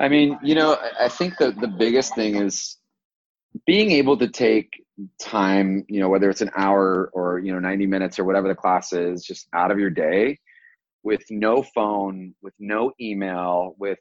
I 0.00 0.08
mean, 0.08 0.38
you 0.42 0.54
know, 0.54 0.76
I 0.98 1.08
think 1.08 1.38
that 1.38 1.60
the 1.60 1.68
biggest 1.68 2.14
thing 2.14 2.36
is 2.36 2.76
being 3.66 3.92
able 3.92 4.16
to 4.18 4.28
take 4.28 4.83
time, 5.20 5.84
you 5.88 6.00
know, 6.00 6.08
whether 6.08 6.30
it's 6.30 6.40
an 6.40 6.50
hour 6.56 7.10
or, 7.12 7.38
you 7.40 7.52
know, 7.52 7.58
90 7.58 7.86
minutes 7.86 8.18
or 8.18 8.24
whatever 8.24 8.48
the 8.48 8.54
class 8.54 8.92
is, 8.92 9.24
just 9.24 9.48
out 9.52 9.70
of 9.70 9.78
your 9.78 9.90
day 9.90 10.38
with 11.02 11.24
no 11.30 11.62
phone, 11.74 12.34
with 12.42 12.54
no 12.58 12.92
email, 13.00 13.74
with 13.78 13.98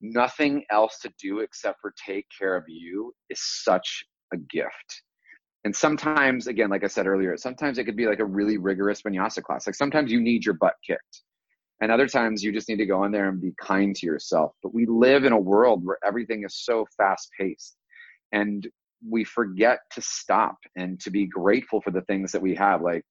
nothing 0.00 0.64
else 0.70 0.98
to 1.00 1.12
do 1.20 1.40
except 1.40 1.80
for 1.80 1.92
take 2.04 2.26
care 2.36 2.56
of 2.56 2.64
you 2.68 3.12
is 3.30 3.40
such 3.42 4.04
a 4.32 4.36
gift. 4.36 5.02
And 5.64 5.74
sometimes, 5.74 6.46
again, 6.46 6.70
like 6.70 6.84
I 6.84 6.86
said 6.86 7.06
earlier, 7.06 7.36
sometimes 7.36 7.78
it 7.78 7.84
could 7.84 7.96
be 7.96 8.06
like 8.06 8.20
a 8.20 8.24
really 8.24 8.56
rigorous 8.56 9.02
vinyasa 9.02 9.42
class. 9.42 9.66
Like 9.66 9.74
sometimes 9.74 10.12
you 10.12 10.20
need 10.20 10.44
your 10.44 10.54
butt 10.54 10.74
kicked 10.86 11.22
and 11.80 11.92
other 11.92 12.08
times 12.08 12.42
you 12.42 12.52
just 12.52 12.68
need 12.68 12.78
to 12.78 12.86
go 12.86 13.04
in 13.04 13.12
there 13.12 13.28
and 13.28 13.40
be 13.40 13.52
kind 13.60 13.94
to 13.96 14.06
yourself. 14.06 14.52
But 14.62 14.74
we 14.74 14.86
live 14.86 15.24
in 15.24 15.32
a 15.32 15.38
world 15.38 15.84
where 15.84 15.98
everything 16.06 16.44
is 16.44 16.64
so 16.64 16.86
fast 16.96 17.30
paced 17.38 17.76
and 18.32 18.66
we 19.08 19.24
forget 19.24 19.80
to 19.94 20.02
stop 20.02 20.56
and 20.76 21.00
to 21.00 21.10
be 21.10 21.26
grateful 21.26 21.80
for 21.80 21.90
the 21.90 22.02
things 22.02 22.32
that 22.32 22.42
we 22.42 22.54
have. 22.54 22.82
Like, 22.82 23.02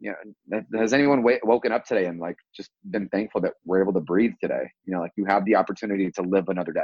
you 0.00 0.12
know, 0.50 0.62
has 0.78 0.92
anyone 0.92 1.18
w- 1.18 1.38
woken 1.44 1.72
up 1.72 1.84
today 1.84 2.06
and 2.06 2.20
like 2.20 2.36
just 2.54 2.70
been 2.90 3.08
thankful 3.08 3.40
that 3.42 3.54
we're 3.64 3.82
able 3.82 3.92
to 3.94 4.00
breathe 4.00 4.32
today? 4.40 4.70
You 4.84 4.94
know, 4.94 5.00
like 5.00 5.12
you 5.16 5.24
have 5.26 5.44
the 5.44 5.56
opportunity 5.56 6.10
to 6.12 6.22
live 6.22 6.48
another 6.48 6.72
day. 6.72 6.82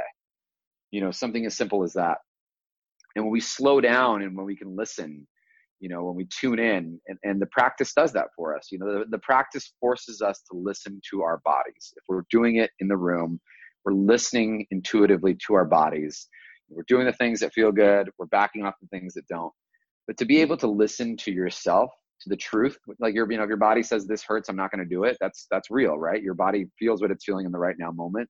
You 0.91 1.01
know, 1.01 1.11
something 1.11 1.45
as 1.45 1.55
simple 1.55 1.83
as 1.83 1.93
that. 1.93 2.17
And 3.15 3.25
when 3.25 3.31
we 3.31 3.41
slow 3.41 3.81
down 3.81 4.21
and 4.21 4.35
when 4.35 4.45
we 4.45 4.55
can 4.55 4.75
listen 4.75 5.27
you 5.81 5.89
know 5.89 6.03
when 6.03 6.15
we 6.15 6.25
tune 6.25 6.59
in 6.59 6.99
and, 7.07 7.17
and 7.23 7.41
the 7.41 7.47
practice 7.47 7.91
does 7.93 8.13
that 8.13 8.27
for 8.35 8.55
us 8.55 8.67
you 8.71 8.79
know 8.79 8.99
the, 8.99 9.05
the 9.09 9.19
practice 9.19 9.73
forces 9.81 10.21
us 10.21 10.41
to 10.49 10.57
listen 10.57 11.01
to 11.09 11.23
our 11.23 11.41
bodies 11.43 11.93
if 11.97 12.03
we're 12.07 12.23
doing 12.29 12.57
it 12.57 12.69
in 12.79 12.87
the 12.87 12.95
room 12.95 13.41
we're 13.83 13.93
listening 13.93 14.65
intuitively 14.71 15.35
to 15.45 15.55
our 15.55 15.65
bodies 15.65 16.27
we're 16.71 16.83
doing 16.87 17.05
the 17.05 17.13
things 17.13 17.39
that 17.39 17.53
feel 17.53 17.71
good 17.71 18.09
we're 18.17 18.25
backing 18.27 18.65
off 18.65 18.75
the 18.81 18.87
things 18.87 19.13
that 19.13 19.27
don't 19.27 19.53
but 20.07 20.17
to 20.17 20.25
be 20.25 20.41
able 20.41 20.57
to 20.57 20.67
listen 20.67 21.15
to 21.17 21.31
yourself 21.31 21.91
to 22.21 22.29
the 22.29 22.35
truth. 22.35 22.77
Like 22.99 23.13
your, 23.13 23.29
you 23.31 23.37
know, 23.37 23.43
if 23.43 23.49
your 23.49 23.57
body 23.57 23.83
says 23.83 24.05
this 24.05 24.23
hurts, 24.23 24.49
I'm 24.49 24.55
not 24.55 24.71
going 24.71 24.83
to 24.83 24.89
do 24.89 25.03
it. 25.03 25.17
That's 25.19 25.47
that's 25.51 25.69
real, 25.69 25.97
right? 25.97 26.21
Your 26.21 26.33
body 26.33 26.67
feels 26.79 27.01
what 27.01 27.11
it's 27.11 27.25
feeling 27.25 27.45
in 27.45 27.51
the 27.51 27.57
right 27.57 27.75
now 27.77 27.91
moment. 27.91 28.29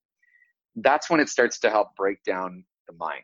That's 0.75 1.09
when 1.09 1.19
it 1.19 1.29
starts 1.29 1.59
to 1.59 1.69
help 1.69 1.89
break 1.95 2.23
down 2.23 2.63
the 2.87 2.93
mind. 2.95 3.21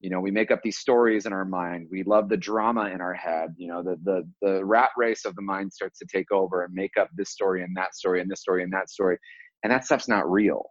You 0.00 0.10
know, 0.10 0.20
we 0.20 0.30
make 0.30 0.50
up 0.50 0.62
these 0.62 0.78
stories 0.78 1.26
in 1.26 1.32
our 1.32 1.44
mind. 1.44 1.88
We 1.90 2.02
love 2.02 2.28
the 2.28 2.36
drama 2.36 2.90
in 2.90 3.00
our 3.00 3.14
head. 3.14 3.54
You 3.56 3.68
know, 3.68 3.82
the 3.82 3.96
the 4.04 4.28
the 4.42 4.64
rat 4.64 4.90
race 4.96 5.24
of 5.24 5.34
the 5.36 5.42
mind 5.42 5.72
starts 5.72 5.98
to 6.00 6.06
take 6.12 6.30
over 6.32 6.64
and 6.64 6.74
make 6.74 6.96
up 6.98 7.08
this 7.16 7.30
story 7.30 7.62
and 7.62 7.76
that 7.76 7.94
story 7.94 8.20
and 8.20 8.30
this 8.30 8.40
story 8.40 8.62
and 8.62 8.72
that 8.72 8.90
story, 8.90 9.18
and 9.62 9.72
that 9.72 9.84
stuff's 9.84 10.08
not 10.08 10.30
real. 10.30 10.66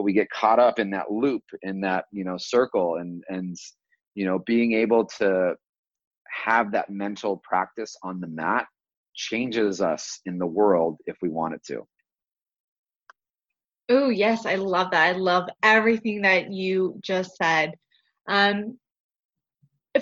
But 0.00 0.04
we 0.04 0.14
get 0.14 0.30
caught 0.30 0.58
up 0.58 0.78
in 0.78 0.88
that 0.92 1.10
loop, 1.10 1.42
in 1.60 1.82
that 1.82 2.06
you 2.10 2.24
know 2.24 2.38
circle, 2.38 2.96
and 2.96 3.22
and 3.28 3.54
you 4.14 4.24
know 4.24 4.38
being 4.38 4.72
able 4.72 5.04
to 5.18 5.56
have 6.26 6.72
that 6.72 6.88
mental 6.88 7.36
practice 7.36 7.98
on 8.02 8.18
the 8.18 8.26
mat 8.26 8.66
changes 9.14 9.82
us 9.82 10.20
in 10.24 10.38
the 10.38 10.46
world 10.46 10.96
if 11.04 11.18
we 11.20 11.28
want 11.28 11.52
it 11.52 11.62
to. 11.64 11.86
Oh, 13.90 14.08
yes, 14.08 14.46
I 14.46 14.54
love 14.54 14.92
that. 14.92 15.02
I 15.02 15.18
love 15.18 15.50
everything 15.62 16.22
that 16.22 16.50
you 16.50 16.98
just 17.02 17.36
said. 17.36 17.74
Um, 18.26 18.78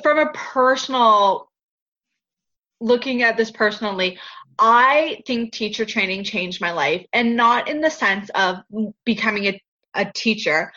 from 0.00 0.20
a 0.20 0.30
personal, 0.32 1.50
looking 2.80 3.24
at 3.24 3.36
this 3.36 3.50
personally, 3.50 4.16
I 4.60 5.22
think 5.26 5.52
teacher 5.52 5.84
training 5.84 6.22
changed 6.22 6.60
my 6.60 6.70
life, 6.70 7.04
and 7.12 7.34
not 7.34 7.68
in 7.68 7.80
the 7.80 7.90
sense 7.90 8.30
of 8.36 8.58
becoming 9.04 9.46
a, 9.46 9.60
a 9.98 10.10
teacher, 10.14 10.72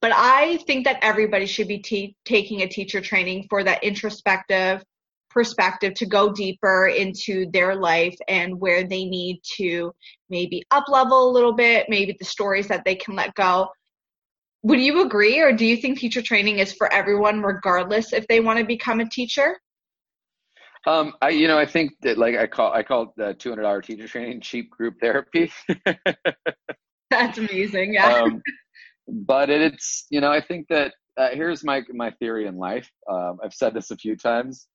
but 0.00 0.12
I 0.14 0.58
think 0.66 0.84
that 0.84 0.98
everybody 1.02 1.46
should 1.46 1.66
be 1.66 2.14
taking 2.24 2.62
a 2.62 2.68
teacher 2.68 3.00
training 3.00 3.46
for 3.50 3.64
that 3.64 3.82
introspective 3.82 4.82
perspective 5.30 5.94
to 5.94 6.06
go 6.06 6.32
deeper 6.32 6.86
into 6.88 7.50
their 7.52 7.74
life 7.74 8.16
and 8.28 8.58
where 8.58 8.84
they 8.84 9.04
need 9.04 9.40
to 9.56 9.92
maybe 10.30 10.62
up 10.70 10.84
level 10.88 11.30
a 11.30 11.32
little 11.32 11.52
bit, 11.52 11.86
maybe 11.88 12.16
the 12.18 12.24
stories 12.24 12.68
that 12.68 12.84
they 12.84 12.94
can 12.94 13.14
let 13.14 13.34
go. 13.34 13.68
Would 14.62 14.80
you 14.80 15.02
agree, 15.02 15.40
or 15.40 15.52
do 15.52 15.66
you 15.66 15.76
think 15.76 15.98
teacher 15.98 16.22
training 16.22 16.58
is 16.58 16.72
for 16.72 16.92
everyone, 16.92 17.42
regardless 17.42 18.12
if 18.12 18.26
they 18.26 18.40
want 18.40 18.58
to 18.58 18.64
become 18.64 19.00
a 19.00 19.08
teacher? 19.08 19.58
Um, 20.86 21.12
I, 21.20 21.30
you 21.30 21.48
know, 21.48 21.58
I 21.58 21.66
think 21.66 21.92
that 22.02 22.18
like 22.18 22.36
I 22.36 22.46
call 22.46 22.72
I 22.72 22.82
call 22.82 23.12
the 23.16 23.34
two 23.34 23.50
hundred 23.50 23.62
dollar 23.62 23.82
teacher 23.82 24.08
training 24.08 24.40
cheap 24.40 24.70
group 24.70 24.94
therapy. 25.00 25.52
That's 27.10 27.38
amazing. 27.38 27.94
Yeah. 27.94 28.22
Um, 28.22 28.42
but 29.08 29.50
it's 29.50 30.06
you 30.10 30.20
know 30.20 30.30
I 30.30 30.40
think 30.40 30.66
that 30.68 30.94
uh, 31.16 31.30
here's 31.32 31.64
my 31.64 31.82
my 31.90 32.10
theory 32.12 32.46
in 32.46 32.56
life. 32.56 32.90
Um, 33.10 33.38
I've 33.42 33.54
said 33.54 33.74
this 33.74 33.90
a 33.90 33.96
few 33.96 34.16
times. 34.16 34.66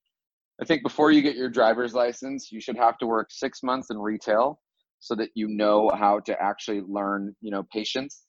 I 0.62 0.66
think 0.66 0.84
before 0.84 1.12
you 1.12 1.22
get 1.22 1.36
your 1.36 1.50
driver's 1.50 1.94
license, 1.94 2.52
you 2.52 2.62
should 2.62 2.78
have 2.78 2.98
to 3.00 3.08
work 3.08 3.30
six 3.32 3.64
months 3.64 3.90
in 3.90 3.98
retail 3.98 4.60
so 5.00 5.16
that 5.16 5.30
you 5.36 5.48
know 5.48 5.92
how 5.94 6.20
to 6.22 6.42
actually 6.42 6.82
learn, 6.88 7.36
you 7.42 7.52
know, 7.52 7.64
patience 7.74 8.24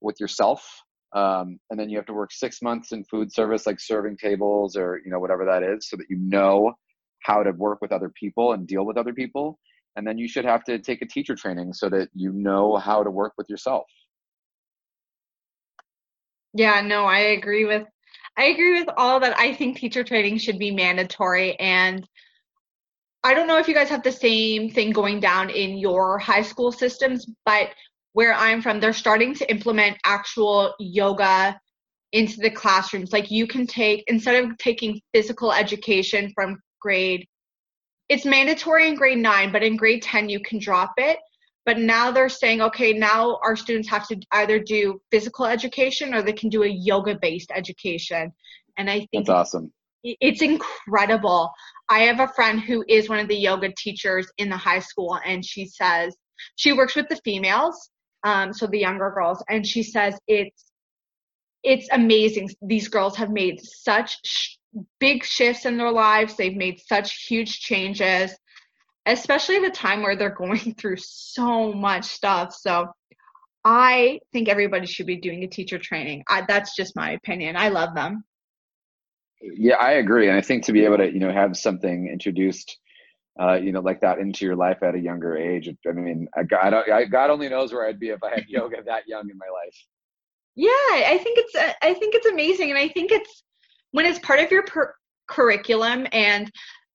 with 0.00 0.18
yourself. 0.18 0.66
Um, 1.14 1.60
and 1.70 1.78
then 1.78 1.90
you 1.90 1.98
have 1.98 2.06
to 2.06 2.14
work 2.14 2.32
six 2.32 2.62
months 2.62 2.90
in 2.92 3.04
food 3.04 3.32
service, 3.32 3.66
like 3.66 3.78
serving 3.78 4.16
tables 4.16 4.76
or, 4.76 5.00
you 5.04 5.10
know, 5.10 5.20
whatever 5.20 5.44
that 5.44 5.62
is, 5.62 5.88
so 5.88 5.96
that 5.96 6.06
you 6.08 6.16
know 6.18 6.72
how 7.22 7.42
to 7.42 7.52
work 7.52 7.78
with 7.80 7.92
other 7.92 8.08
people 8.08 8.52
and 8.52 8.66
deal 8.66 8.84
with 8.84 8.96
other 8.96 9.12
people. 9.12 9.58
And 9.96 10.06
then 10.06 10.18
you 10.18 10.28
should 10.28 10.44
have 10.44 10.64
to 10.64 10.78
take 10.78 11.02
a 11.02 11.06
teacher 11.06 11.34
training 11.34 11.72
so 11.74 11.88
that 11.90 12.08
you 12.14 12.32
know 12.32 12.76
how 12.76 13.02
to 13.02 13.10
work 13.10 13.34
with 13.36 13.48
yourself. 13.48 13.84
Yeah, 16.54 16.80
no, 16.80 17.04
I 17.04 17.18
agree 17.18 17.64
with 17.64 17.86
I 18.36 18.44
agree 18.44 18.80
with 18.80 18.88
all 18.96 19.20
that. 19.20 19.38
I 19.38 19.54
think 19.54 19.76
teacher 19.76 20.02
training 20.04 20.38
should 20.38 20.58
be 20.58 20.70
mandatory. 20.70 21.58
And 21.58 22.06
I 23.22 23.34
don't 23.34 23.46
know 23.46 23.58
if 23.58 23.68
you 23.68 23.74
guys 23.74 23.90
have 23.90 24.02
the 24.02 24.12
same 24.12 24.70
thing 24.70 24.90
going 24.90 25.20
down 25.20 25.50
in 25.50 25.76
your 25.76 26.18
high 26.18 26.42
school 26.42 26.72
systems, 26.72 27.26
but 27.44 27.68
where 28.14 28.34
I'm 28.34 28.62
from, 28.62 28.80
they're 28.80 28.92
starting 28.92 29.34
to 29.34 29.50
implement 29.50 29.98
actual 30.04 30.74
yoga 30.78 31.58
into 32.12 32.38
the 32.38 32.50
classrooms. 32.50 33.12
Like 33.12 33.30
you 33.30 33.46
can 33.46 33.66
take, 33.66 34.04
instead 34.06 34.42
of 34.42 34.56
taking 34.58 35.00
physical 35.14 35.52
education 35.52 36.32
from 36.34 36.58
grade, 36.80 37.26
it's 38.12 38.26
mandatory 38.26 38.88
in 38.88 38.94
grade 38.94 39.16
nine, 39.16 39.50
but 39.50 39.62
in 39.62 39.74
grade 39.74 40.02
10, 40.02 40.28
you 40.28 40.38
can 40.38 40.58
drop 40.58 40.92
it. 40.98 41.18
But 41.64 41.78
now 41.78 42.10
they're 42.10 42.28
saying, 42.28 42.60
okay, 42.60 42.92
now 42.92 43.38
our 43.42 43.56
students 43.56 43.88
have 43.88 44.06
to 44.08 44.20
either 44.32 44.58
do 44.58 45.00
physical 45.10 45.46
education 45.46 46.12
or 46.12 46.20
they 46.20 46.34
can 46.34 46.50
do 46.50 46.62
a 46.62 46.68
yoga 46.68 47.16
based 47.22 47.50
education. 47.54 48.30
And 48.76 48.90
I 48.90 49.06
think 49.10 49.26
that's 49.26 49.30
awesome. 49.30 49.72
It's 50.04 50.42
incredible. 50.42 51.52
I 51.88 52.00
have 52.00 52.20
a 52.20 52.32
friend 52.34 52.60
who 52.60 52.84
is 52.86 53.08
one 53.08 53.18
of 53.18 53.28
the 53.28 53.36
yoga 53.36 53.72
teachers 53.78 54.30
in 54.36 54.50
the 54.50 54.56
high 54.58 54.80
school, 54.80 55.18
and 55.24 55.42
she 55.42 55.64
says 55.64 56.14
she 56.56 56.72
works 56.72 56.94
with 56.94 57.08
the 57.08 57.20
females, 57.24 57.88
um, 58.24 58.52
so 58.52 58.66
the 58.66 58.80
younger 58.80 59.10
girls, 59.10 59.42
and 59.48 59.66
she 59.66 59.82
says 59.82 60.18
it's 60.26 60.64
it's 61.62 61.88
amazing. 61.92 62.50
These 62.60 62.88
girls 62.88 63.16
have 63.16 63.30
made 63.30 63.60
such 63.62 64.58
big 65.00 65.24
shifts 65.24 65.66
in 65.66 65.76
their 65.76 65.92
lives. 65.92 66.36
They've 66.36 66.56
made 66.56 66.80
such 66.80 67.26
huge 67.26 67.60
changes 67.60 68.36
especially 69.06 69.56
at 69.56 69.64
a 69.64 69.70
time 69.70 70.02
where 70.02 70.16
they're 70.16 70.30
going 70.34 70.74
through 70.74 70.96
so 70.98 71.72
much 71.72 72.04
stuff. 72.04 72.54
So 72.54 72.88
I 73.64 74.20
think 74.32 74.48
everybody 74.48 74.86
should 74.86 75.06
be 75.06 75.16
doing 75.16 75.44
a 75.44 75.48
teacher 75.48 75.78
training. 75.78 76.24
I, 76.28 76.42
that's 76.46 76.74
just 76.76 76.96
my 76.96 77.12
opinion. 77.12 77.56
I 77.56 77.68
love 77.68 77.94
them. 77.94 78.24
Yeah, 79.40 79.74
I 79.74 79.92
agree, 79.92 80.28
and 80.28 80.36
I 80.36 80.40
think 80.40 80.64
to 80.66 80.72
be 80.72 80.84
able 80.84 80.98
to 80.98 81.12
you 81.12 81.18
know 81.18 81.32
have 81.32 81.56
something 81.56 82.06
introduced, 82.06 82.78
uh, 83.40 83.54
you 83.54 83.72
know, 83.72 83.80
like 83.80 84.00
that 84.02 84.20
into 84.20 84.44
your 84.44 84.54
life 84.54 84.84
at 84.84 84.94
a 84.94 85.00
younger 85.00 85.36
age. 85.36 85.68
I 85.84 85.90
mean, 85.90 86.28
God, 86.48 86.72
I, 86.72 87.06
God 87.06 87.28
only 87.28 87.48
knows 87.48 87.72
where 87.72 87.84
I'd 87.88 87.98
be 87.98 88.10
if 88.10 88.22
I 88.22 88.30
had 88.30 88.44
yoga 88.48 88.76
that 88.86 89.08
young 89.08 89.28
in 89.28 89.36
my 89.36 89.46
life. 89.46 89.76
Yeah, 90.54 90.70
I 90.70 91.18
think 91.20 91.38
it's 91.40 91.76
I 91.82 91.94
think 91.94 92.14
it's 92.14 92.26
amazing, 92.26 92.70
and 92.70 92.78
I 92.78 92.86
think 92.86 93.10
it's 93.10 93.42
when 93.92 94.06
it's 94.06 94.18
part 94.18 94.40
of 94.40 94.50
your 94.50 94.64
per- 94.64 94.94
curriculum 95.28 96.06
and 96.12 96.50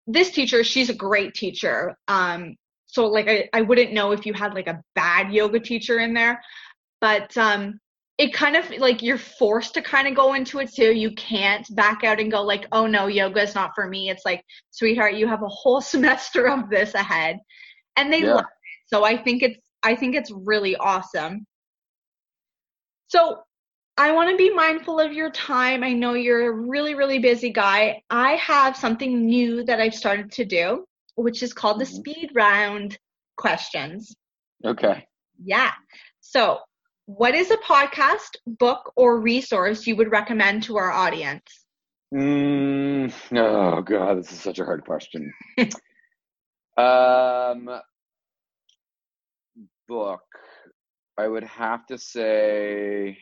this 0.06 0.32
teacher, 0.32 0.64
she's 0.64 0.90
a 0.90 0.96
great 0.96 1.34
teacher. 1.34 1.96
Um, 2.08 2.56
so 2.86 3.08
like 3.08 3.28
I, 3.28 3.50
I 3.54 3.62
wouldn't 3.62 3.94
know 3.94 4.12
if 4.12 4.26
you 4.26 4.34
had 4.34 4.54
like 4.54 4.68
a 4.68 4.82
bad 4.96 5.32
yoga 5.34 5.60
teacher 5.60 6.00
in 6.00 6.14
there, 6.14 6.42
but 7.02 7.36
um, 7.38 7.80
it 8.18 8.34
kind 8.34 8.56
of 8.56 8.70
like 8.80 9.04
you're 9.04 9.18
forced 9.18 9.74
to 9.76 9.82
kind 9.82 10.08
of 10.08 10.16
go 10.16 10.34
into 10.34 10.60
it 10.60 10.74
too. 10.74 10.92
You 10.94 11.12
can't 11.12 11.68
back 11.76 12.04
out 12.04 12.20
and 12.20 12.32
go 12.32 12.42
like, 12.42 12.66
oh 12.72 12.88
no, 12.88 13.08
yoga 13.08 13.42
is 13.42 13.54
not 13.54 13.72
for 13.76 13.88
me. 13.88 14.10
It's 14.10 14.26
like, 14.26 14.44
sweetheart, 14.72 15.16
you 15.16 15.28
have 15.28 15.44
a 15.44 15.48
whole 15.48 15.82
semester 15.94 16.48
of 16.48 16.70
this 16.70 16.94
ahead, 16.94 17.38
and 17.96 18.12
they 18.12 18.22
yeah. 18.22 18.36
love 18.36 18.46
it. 18.46 18.88
So 18.88 19.04
I 19.04 19.18
think 19.18 19.44
it's 19.44 19.60
I 19.84 19.96
think 19.96 20.16
it's 20.16 20.32
really 20.32 20.76
awesome. 20.78 21.46
So 23.10 23.42
I 24.00 24.12
want 24.12 24.30
to 24.30 24.38
be 24.38 24.54
mindful 24.54 25.00
of 25.00 25.12
your 25.12 25.32
time. 25.32 25.84
I 25.84 25.92
know 25.94 26.14
you're 26.14 26.52
a 26.52 26.52
really, 26.52 26.94
really 26.94 27.18
busy 27.18 27.52
guy. 27.52 28.04
I 28.12 28.34
have 28.34 28.78
something 28.78 29.26
new 29.26 29.64
that 29.64 29.80
I've 29.80 29.96
started 29.96 30.32
to 30.34 30.46
do, 30.46 30.86
which 31.16 31.42
is 31.42 31.52
called 31.52 31.80
the 31.80 31.86
mm-hmm. 31.86 31.96
speed 31.96 32.32
round 32.36 33.00
questions. 33.38 34.16
Okay. 34.64 35.08
Yeah. 35.44 35.72
So, 36.22 36.60
what 37.08 37.34
is 37.34 37.50
a 37.50 37.58
podcast, 37.58 38.36
book, 38.46 38.92
or 38.96 39.20
resource 39.20 39.88
you 39.88 39.96
would 39.96 40.12
recommend 40.12 40.64
to 40.64 40.78
our 40.78 40.92
audience? 40.92 41.66
Mm, 42.14 43.12
oh, 43.34 43.82
God, 43.82 44.20
this 44.20 44.32
is 44.32 44.40
such 44.40 44.60
a 44.60 44.66
hard 44.66 44.84
question. 44.84 45.34
um, 46.78 47.80
book. 49.88 50.22
I 51.18 51.28
would 51.28 51.46
have 51.46 51.86
to 51.88 51.98
say 51.98 53.18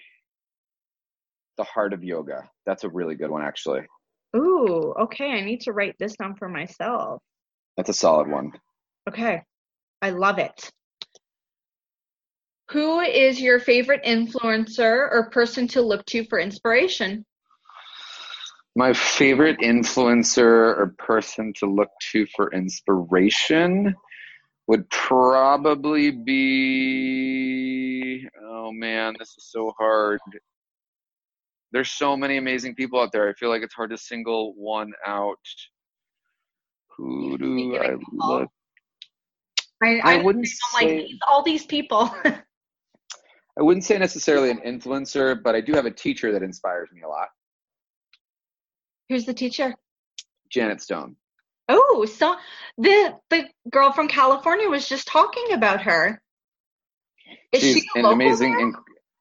the 1.58 1.64
Heart 1.64 1.94
of 1.94 2.04
Yoga. 2.04 2.50
That's 2.66 2.84
a 2.84 2.90
really 2.90 3.16
good 3.16 3.30
one, 3.30 3.44
actually. 3.44 3.82
Ooh, 4.36 4.94
okay. 5.00 5.32
I 5.32 5.42
need 5.42 5.62
to 5.62 5.72
write 5.72 5.96
this 6.00 6.16
down 6.16 6.36
for 6.36 6.50
myself. 6.50 7.22
That's 7.78 7.90
a 7.90 7.94
solid 7.94 8.28
one. 8.28 8.52
Okay. 9.08 9.42
I 10.02 10.10
love 10.10 10.40
it. 10.40 10.70
Who 12.72 13.00
is 13.00 13.40
your 13.40 13.60
favorite 13.60 14.04
influencer 14.04 15.08
or 15.12 15.30
person 15.32 15.68
to 15.70 15.82
look 15.82 16.06
to 16.08 16.26
for 16.26 16.40
inspiration? 16.40 17.24
My 18.76 18.92
favorite 18.94 19.60
influencer 19.60 20.78
or 20.78 20.96
person 20.98 21.54
to 21.60 21.68
look 21.68 21.90
to 22.12 22.26
for 22.36 22.52
inspiration 22.52 23.96
would 24.68 24.90
probably 24.90 26.12
be 26.12 28.28
oh 28.44 28.72
man, 28.72 29.16
this 29.20 29.36
is 29.38 29.52
so 29.52 29.72
hard 29.78 30.20
there's 31.76 31.92
so 31.92 32.16
many 32.16 32.38
amazing 32.38 32.74
people 32.74 33.02
out 33.02 33.12
there. 33.12 33.28
I 33.28 33.34
feel 33.34 33.50
like 33.50 33.62
it's 33.62 33.74
hard 33.74 33.90
to 33.90 33.98
single 33.98 34.54
one 34.56 34.94
out. 35.06 35.36
Who 36.96 37.38
do 37.38 37.76
I 37.76 37.96
look? 38.14 38.50
I, 39.84 40.00
I, 40.00 40.14
I 40.20 40.24
wouldn't 40.24 40.48
say, 40.48 41.00
like 41.02 41.08
all 41.28 41.44
these 41.44 41.66
people. 41.66 42.10
I 42.26 43.62
wouldn't 43.62 43.84
say 43.84 43.98
necessarily 43.98 44.52
an 44.52 44.62
influencer, 44.66 45.38
but 45.44 45.54
I 45.54 45.60
do 45.60 45.74
have 45.74 45.86
a 45.86 45.92
teacher 45.92 46.32
that 46.32 46.44
inspires 46.44 46.88
me 46.94 47.02
a 47.02 47.10
lot. 47.10 47.28
Who's 49.10 49.26
the 49.26 49.34
teacher? 49.34 49.76
Janet 50.50 50.82
Stone. 50.82 51.18
Oh, 51.68 52.06
so 52.06 52.38
the 52.78 53.16
the 53.30 53.50
girl 53.70 53.92
from 53.92 54.08
California 54.08 54.70
was 54.70 54.88
just 54.88 55.08
talking 55.10 55.52
about 55.52 55.82
her. 55.82 56.22
Is 57.52 57.62
she's 57.62 57.84
she 57.84 58.00
an 58.00 58.06
amazing. 58.06 58.74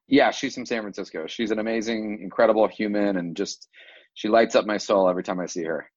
Yeah, 0.07 0.31
she's 0.31 0.55
from 0.55 0.67
San 0.67 0.83
Francisco. 0.83 1.27
She's 1.27 1.51
an 1.51 1.59
amazing, 1.59 2.21
incredible 2.23 2.69
human, 2.69 3.17
and 3.17 3.37
just 3.37 3.69
she 4.15 4.29
lights 4.29 4.55
up 4.55 4.67
my 4.67 4.77
soul 4.77 5.09
every 5.09 5.23
time 5.23 5.41
I 5.41 5.47
see 5.47 5.65
her. 5.65 5.91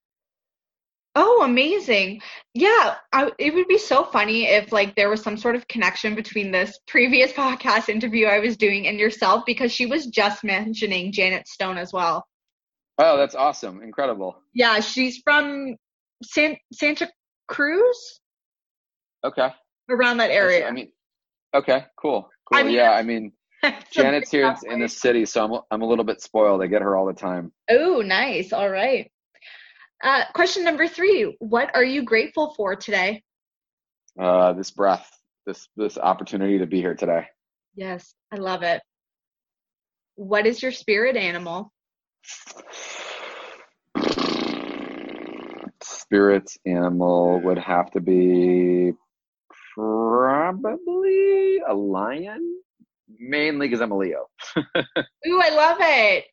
Oh, 1.20 1.42
amazing. 1.44 2.22
Yeah, 2.54 2.96
I, 3.12 3.32
it 3.40 3.54
would 3.56 3.68
be 3.68 3.80
so 3.80 4.04
funny 4.04 4.46
if 4.46 4.72
like 4.72 4.96
there 4.96 5.10
was 5.10 5.24
some 5.24 5.36
sort 5.36 5.56
of 5.56 5.68
connection 5.68 6.14
between 6.14 6.52
this 6.52 6.78
previous 6.88 7.32
podcast 7.34 7.90
interview 7.90 8.28
I 8.28 8.40
was 8.40 8.56
doing 8.56 8.88
and 8.88 9.00
yourself 9.00 9.44
because 9.46 9.72
she 9.72 9.88
was 9.88 10.06
just 10.06 10.44
mentioning 10.44 11.12
Janet 11.12 11.48
Stone 11.48 11.80
as 11.80 11.92
well. 11.92 12.28
Oh, 13.00 13.18
that's 13.18 13.34
awesome. 13.34 13.82
Incredible. 13.82 14.38
Yeah, 14.54 14.80
she's 14.80 15.20
from 15.24 15.76
San, 16.24 16.56
Santa 16.72 17.10
Cruz. 17.48 18.22
Okay. 19.24 19.50
Around 19.90 20.18
that 20.18 20.30
area. 20.30 20.68
I 20.68 20.72
mean, 20.72 20.92
okay, 21.56 21.86
cool. 22.00 22.30
Cool. 22.48 22.60
I 22.60 22.64
mean, 22.64 22.76
yeah, 22.76 22.92
I 22.92 23.02
mean, 23.02 23.32
Janet's 23.92 24.32
here 24.32 24.56
in 24.66 24.80
the 24.80 24.88
city, 24.88 25.26
so 25.26 25.44
I'm 25.44 25.62
I'm 25.72 25.82
a 25.82 25.88
little 25.88 26.06
bit 26.06 26.22
spoiled. 26.22 26.62
I 26.62 26.68
get 26.68 26.82
her 26.82 26.96
all 26.96 27.06
the 27.06 27.14
time. 27.14 27.52
Oh, 27.70 28.02
nice. 28.02 28.54
All 28.54 28.70
right. 28.70 29.12
Uh, 30.04 30.24
question 30.34 30.64
number 30.64 30.88
three: 30.88 31.36
What 31.40 31.76
are 31.76 31.84
you 31.84 32.04
grateful 32.04 32.54
for 32.56 32.76
today? 32.76 33.24
Uh, 34.20 34.54
this 34.54 34.72
breath, 34.72 35.10
this 35.46 35.68
this 35.76 35.98
opportunity 35.98 36.60
to 36.60 36.66
be 36.66 36.82
here 36.82 36.96
today. 36.96 37.26
Yes, 37.76 38.14
I 38.32 38.38
love 38.38 38.64
it. 38.64 38.82
What 40.16 40.48
is 40.48 40.62
your 40.62 40.72
spirit 40.72 41.16
animal? 41.16 41.72
Spirit 45.84 46.52
animal 46.66 47.42
would 47.42 47.60
have 47.60 47.92
to 47.92 48.00
be 48.00 48.94
probably 49.76 51.60
a 51.68 51.74
lion, 51.74 52.62
mainly 53.20 53.68
because 53.68 53.82
I'm 53.82 53.92
a 53.92 53.98
Leo. 53.98 54.28
Ooh, 54.58 55.42
I 55.42 55.50
love 55.50 55.78
it. 55.80 56.26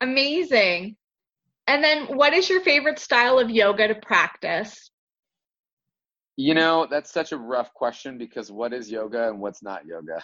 Amazing. 0.00 0.96
And 1.66 1.82
then, 1.82 2.16
what 2.16 2.32
is 2.32 2.48
your 2.48 2.60
favorite 2.60 2.98
style 2.98 3.38
of 3.38 3.50
yoga 3.50 3.88
to 3.88 3.94
practice? 3.94 4.90
You 6.36 6.54
know, 6.54 6.86
that's 6.88 7.10
such 7.10 7.32
a 7.32 7.36
rough 7.36 7.72
question 7.74 8.18
because 8.18 8.52
what 8.52 8.72
is 8.72 8.90
yoga 8.90 9.28
and 9.28 9.40
what's 9.40 9.62
not 9.62 9.86
yoga? 9.86 10.22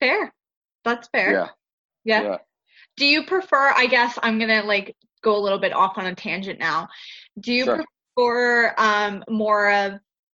Fair. 0.00 0.34
That's 0.84 1.08
fair. 1.08 1.32
Yeah. 1.32 1.48
Yeah. 2.04 2.22
yeah. 2.22 2.36
Do 2.96 3.06
you 3.06 3.24
prefer, 3.24 3.72
I 3.74 3.86
guess 3.86 4.18
I'm 4.22 4.38
going 4.38 4.50
to 4.50 4.66
like 4.66 4.96
go 5.22 5.36
a 5.36 5.40
little 5.40 5.58
bit 5.58 5.72
off 5.72 5.96
on 5.96 6.06
a 6.06 6.14
tangent 6.14 6.58
now. 6.58 6.88
Do 7.40 7.52
you 7.52 7.64
sure. 7.64 7.84
prefer 8.16 8.74
um, 8.76 9.24
more 9.28 9.70
of, 9.70 9.94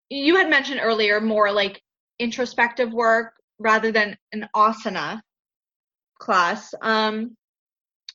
you 0.09 0.37
had 0.37 0.49
mentioned 0.49 0.79
earlier, 0.81 1.21
more 1.21 1.51
like 1.51 1.81
introspective 2.19 2.91
work 2.91 3.33
rather 3.59 3.91
than 3.91 4.17
an 4.31 4.47
asana 4.55 5.21
class. 6.19 6.73
Um, 6.81 7.35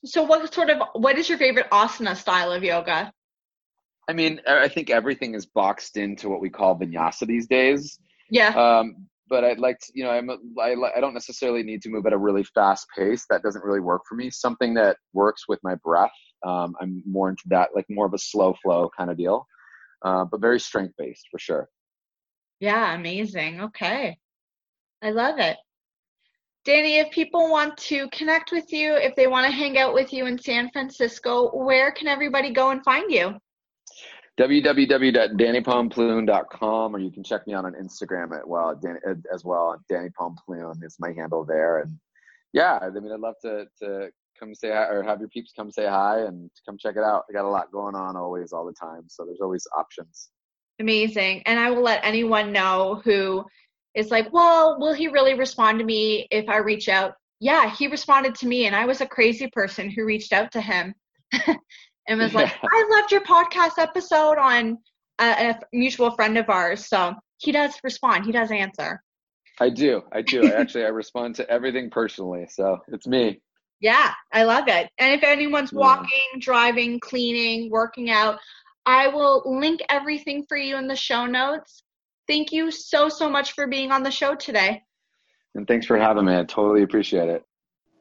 so 0.05 0.23
what 0.23 0.53
sort 0.53 0.71
of 0.71 0.83
what 0.95 1.19
is 1.19 1.29
your 1.29 1.39
favorite 1.39 1.71
asana 1.71 2.17
style 2.17 2.53
of 2.53 2.63
yoga? 2.63 3.13
I 4.09 4.13
mean, 4.13 4.41
I 4.47 4.69
think 4.69 4.91
everything 4.91 5.35
is 5.35 5.47
boxed 5.47 5.97
into 5.97 6.29
what 6.29 6.41
we 6.41 6.51
call 6.51 6.79
vinyasa 6.79 7.27
these 7.27 7.47
days. 7.47 7.99
Yeah. 8.31 8.49
Um, 8.49 9.07
but 9.29 9.45
I'd 9.45 9.59
like 9.59 9.79
to, 9.79 9.93
you 9.95 10.05
know, 10.05 10.11
I'm 10.11 10.29
a, 10.29 10.37
I, 10.61 10.75
I 10.97 11.01
don't 11.01 11.15
necessarily 11.15 11.63
need 11.63 11.81
to 11.83 11.89
move 11.89 12.05
at 12.05 12.13
a 12.13 12.19
really 12.19 12.45
fast 12.45 12.87
pace. 12.97 13.25
That 13.31 13.43
doesn't 13.43 13.65
really 13.65 13.81
work 13.81 14.03
for 14.07 14.15
me. 14.15 14.29
Something 14.31 14.75
that 14.75 14.99
works 15.15 15.45
with 15.49 15.59
my 15.63 15.77
breath. 15.77 16.13
Um, 16.47 16.75
I'm 16.81 17.03
more 17.07 17.31
into 17.31 17.45
that, 17.47 17.71
like 17.75 17.87
more 17.89 18.05
of 18.05 18.13
a 18.13 18.19
slow 18.19 18.55
flow 18.63 18.91
kind 18.95 19.11
of 19.11 19.17
deal, 19.17 19.47
uh, 20.05 20.27
but 20.27 20.43
very 20.43 20.61
strength 20.61 20.93
based 20.99 21.27
for 21.31 21.39
sure. 21.39 21.69
Yeah, 22.61 22.95
amazing. 22.95 23.63
Okay, 23.63 24.19
I 25.03 25.11
love 25.11 25.39
it. 25.39 25.57
Danni, 26.67 27.03
if 27.03 27.11
people 27.11 27.51
want 27.51 27.77
to 27.77 28.09
connect 28.09 28.51
with 28.51 28.73
you, 28.73 28.95
if 28.95 29.15
they 29.17 29.27
want 29.27 29.45
to 29.47 29.53
hang 29.53 29.77
out 29.79 29.93
with 29.93 30.15
you 30.15 30.25
in 30.27 30.39
San 30.39 30.71
Francisco, 30.71 31.51
where 31.53 31.93
can 31.93 32.09
everybody 32.09 32.51
go 32.53 32.71
and 32.71 32.83
find 32.83 33.13
you? 33.13 33.35
www.dannipomplun.com 34.39 36.97
or 36.97 36.99
you 36.99 37.11
can 37.11 37.23
check 37.23 37.47
me 37.47 37.53
out 37.55 37.65
on 37.65 37.73
Instagram 37.75 38.37
at 38.37 38.49
well 38.49 38.75
Danni, 38.75 38.99
as 39.33 39.45
well. 39.45 39.81
Danni 39.91 40.11
Pomplun 40.19 40.83
is 40.83 40.97
my 40.99 41.13
handle 41.13 41.45
there, 41.45 41.79
and 41.81 41.97
yeah, 42.53 42.79
I 42.83 42.91
mean 42.91 43.13
I'd 43.13 43.21
love 43.21 43.37
to 43.43 43.69
to 43.81 44.11
come 44.39 44.55
say 44.55 44.71
hi 44.71 44.87
or 44.87 45.03
have 45.05 45.21
your 45.21 45.29
peeps 45.29 45.53
come 45.55 45.71
say 45.71 45.87
hi 45.87 46.23
and 46.23 46.51
come 46.67 46.77
check 46.79 46.97
it 46.97 47.05
out. 47.05 47.23
I 47.31 47.33
got 47.33 47.45
a 47.45 47.49
lot 47.49 47.71
going 47.71 47.95
on 47.95 48.17
always 48.17 48.53
all 48.53 48.67
the 48.67 48.73
time, 48.73 49.03
so 49.07 49.25
there's 49.25 49.41
always 49.41 49.69
options. 49.77 50.31
Amazing, 50.81 51.45
and 51.47 51.61
I 51.61 51.71
will 51.71 51.83
let 51.83 52.05
anyone 52.05 52.51
know 52.51 53.01
who 53.05 53.45
is 53.95 54.11
like, 54.11 54.33
well, 54.33 54.79
will 54.79 54.93
he 54.93 55.09
really 55.09 55.35
respond 55.35 55.79
to 55.79 55.85
me 55.85 56.27
if 56.31 56.49
I 56.49 56.59
reach 56.59 56.89
out? 56.89 57.15
Yeah, 57.41 57.71
he 57.71 57.89
responded 57.89 58.35
to 58.37 58.47
me, 58.47 58.67
and 58.67 58.75
I 58.75 58.87
was 58.87 59.01
a 59.01 59.07
crazy 59.07 59.49
person 59.49 59.91
who 59.91 60.05
reached 60.05 60.33
out 60.33 60.53
to 60.53 60.61
him 60.61 60.95
and 62.09 62.19
was 62.19 62.35
like, 62.35 62.53
I 62.63 62.89
loved 62.91 63.13
your 63.13 63.23
podcast 63.23 63.79
episode 63.79 64.39
on 64.39 64.79
a, 65.21 65.51
a, 65.51 65.61
mutual 65.73 66.11
friend 66.13 66.39
of 66.39 66.49
ours. 66.49 66.87
So 66.87 67.15
he 67.39 67.53
does 67.53 67.75
respond, 67.83 68.25
he 68.25 68.33
does 68.33 68.51
answer. 68.51 69.03
I 69.61 69.71
do. 69.71 70.03
I 70.13 70.23
do. 70.23 70.47
I 70.47 70.53
actually 70.61 70.85
I 70.85 70.89
respond 70.89 71.37
to 71.37 71.49
everything 71.49 71.91
personally. 71.91 72.47
So 72.51 72.79
it's 72.89 73.07
me. 73.07 73.41
Yeah, 73.81 74.13
I 74.33 74.45
love 74.45 74.65
it. 74.69 74.89
And 74.99 75.13
if 75.13 75.23
anyone's 75.23 75.73
yeah. 75.73 75.81
walking, 75.81 76.41
driving, 76.41 76.99
cleaning, 77.01 77.71
working 77.71 78.11
out, 78.11 78.39
I 78.87 79.09
will 79.09 79.43
link 79.45 79.81
everything 79.89 80.45
for 80.49 80.57
you 80.57 80.77
in 80.77 80.89
the 80.89 80.97
show 80.97 81.27
notes. 81.27 81.84
Thank 82.27 82.53
you 82.53 82.71
so, 82.71 83.09
so 83.09 83.29
much 83.29 83.53
for 83.53 83.67
being 83.67 83.93
on 83.93 84.03
the 84.03 84.11
show 84.11 84.35
today. 84.35 84.83
And 85.55 85.69
thanks 85.69 85.87
for 85.87 85.99
having 85.99 86.25
me. 86.25 86.37
I 86.37 86.45
totally 86.45 86.83
appreciate 86.83 87.29
it. 87.29 87.45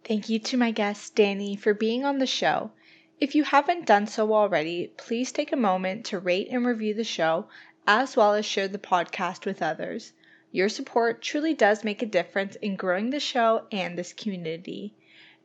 Thank 0.05 0.29
you 0.29 0.39
to 0.39 0.57
my 0.57 0.71
guest, 0.71 1.15
Danni, 1.15 1.57
for 1.57 1.73
being 1.73 2.03
on 2.03 2.17
the 2.17 2.25
show. 2.25 2.71
If 3.19 3.35
you 3.35 3.43
haven't 3.43 3.85
done 3.85 4.07
so 4.07 4.33
already, 4.33 4.91
please 4.97 5.31
take 5.31 5.51
a 5.51 5.57
moment 5.57 6.05
to 6.07 6.19
rate 6.19 6.49
and 6.49 6.65
review 6.65 6.93
the 6.93 7.03
show, 7.03 7.47
as 7.85 8.17
well 8.17 8.33
as 8.33 8.45
share 8.45 8.67
the 8.67 8.77
podcast 8.79 9.45
with 9.45 9.61
others. 9.61 10.13
Your 10.51 10.67
support 10.67 11.21
truly 11.21 11.53
does 11.53 11.83
make 11.83 12.01
a 12.01 12.05
difference 12.05 12.55
in 12.57 12.75
growing 12.75 13.09
the 13.09 13.19
show 13.19 13.65
and 13.71 13.97
this 13.97 14.13
community. 14.13 14.93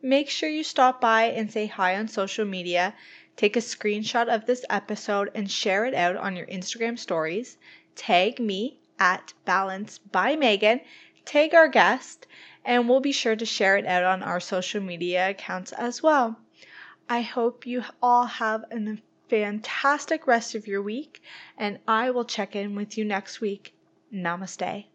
Make 0.02 0.28
sure 0.28 0.48
you 0.48 0.64
stop 0.64 1.00
by 1.00 1.24
and 1.24 1.50
say 1.52 1.66
hi 1.66 1.96
on 1.96 2.08
social 2.08 2.44
media, 2.44 2.94
take 3.36 3.56
a 3.56 3.60
screenshot 3.60 4.28
of 4.28 4.46
this 4.46 4.64
episode, 4.70 5.30
and 5.34 5.50
share 5.50 5.84
it 5.84 5.94
out 5.94 6.16
on 6.16 6.36
your 6.36 6.46
Instagram 6.46 6.98
stories 6.98 7.58
tag 7.98 8.38
me 8.38 8.78
at 8.98 9.34
Balance 9.44 9.98
by 9.98 10.37
Megan, 10.37 10.80
tag 11.24 11.52
our 11.54 11.68
guest, 11.68 12.26
and 12.64 12.88
we'll 12.88 13.00
be 13.00 13.12
sure 13.12 13.37
to 13.37 13.44
share 13.44 13.76
it 13.76 13.84
out 13.84 14.04
on 14.04 14.22
our 14.22 14.40
social 14.40 14.80
media 14.80 15.30
accounts 15.30 15.72
as 15.72 16.02
well. 16.02 16.38
I 17.08 17.22
hope 17.22 17.66
you 17.66 17.82
all 18.00 18.26
have 18.26 18.64
a 18.70 18.96
fantastic 19.28 20.26
rest 20.26 20.54
of 20.54 20.66
your 20.66 20.80
week, 20.80 21.20
and 21.56 21.78
I 21.87 22.11
will 22.11 22.24
check 22.24 22.54
in 22.54 22.74
with 22.74 22.96
you 22.96 23.04
next 23.04 23.40
week. 23.40 23.74
Namaste. 24.12 24.87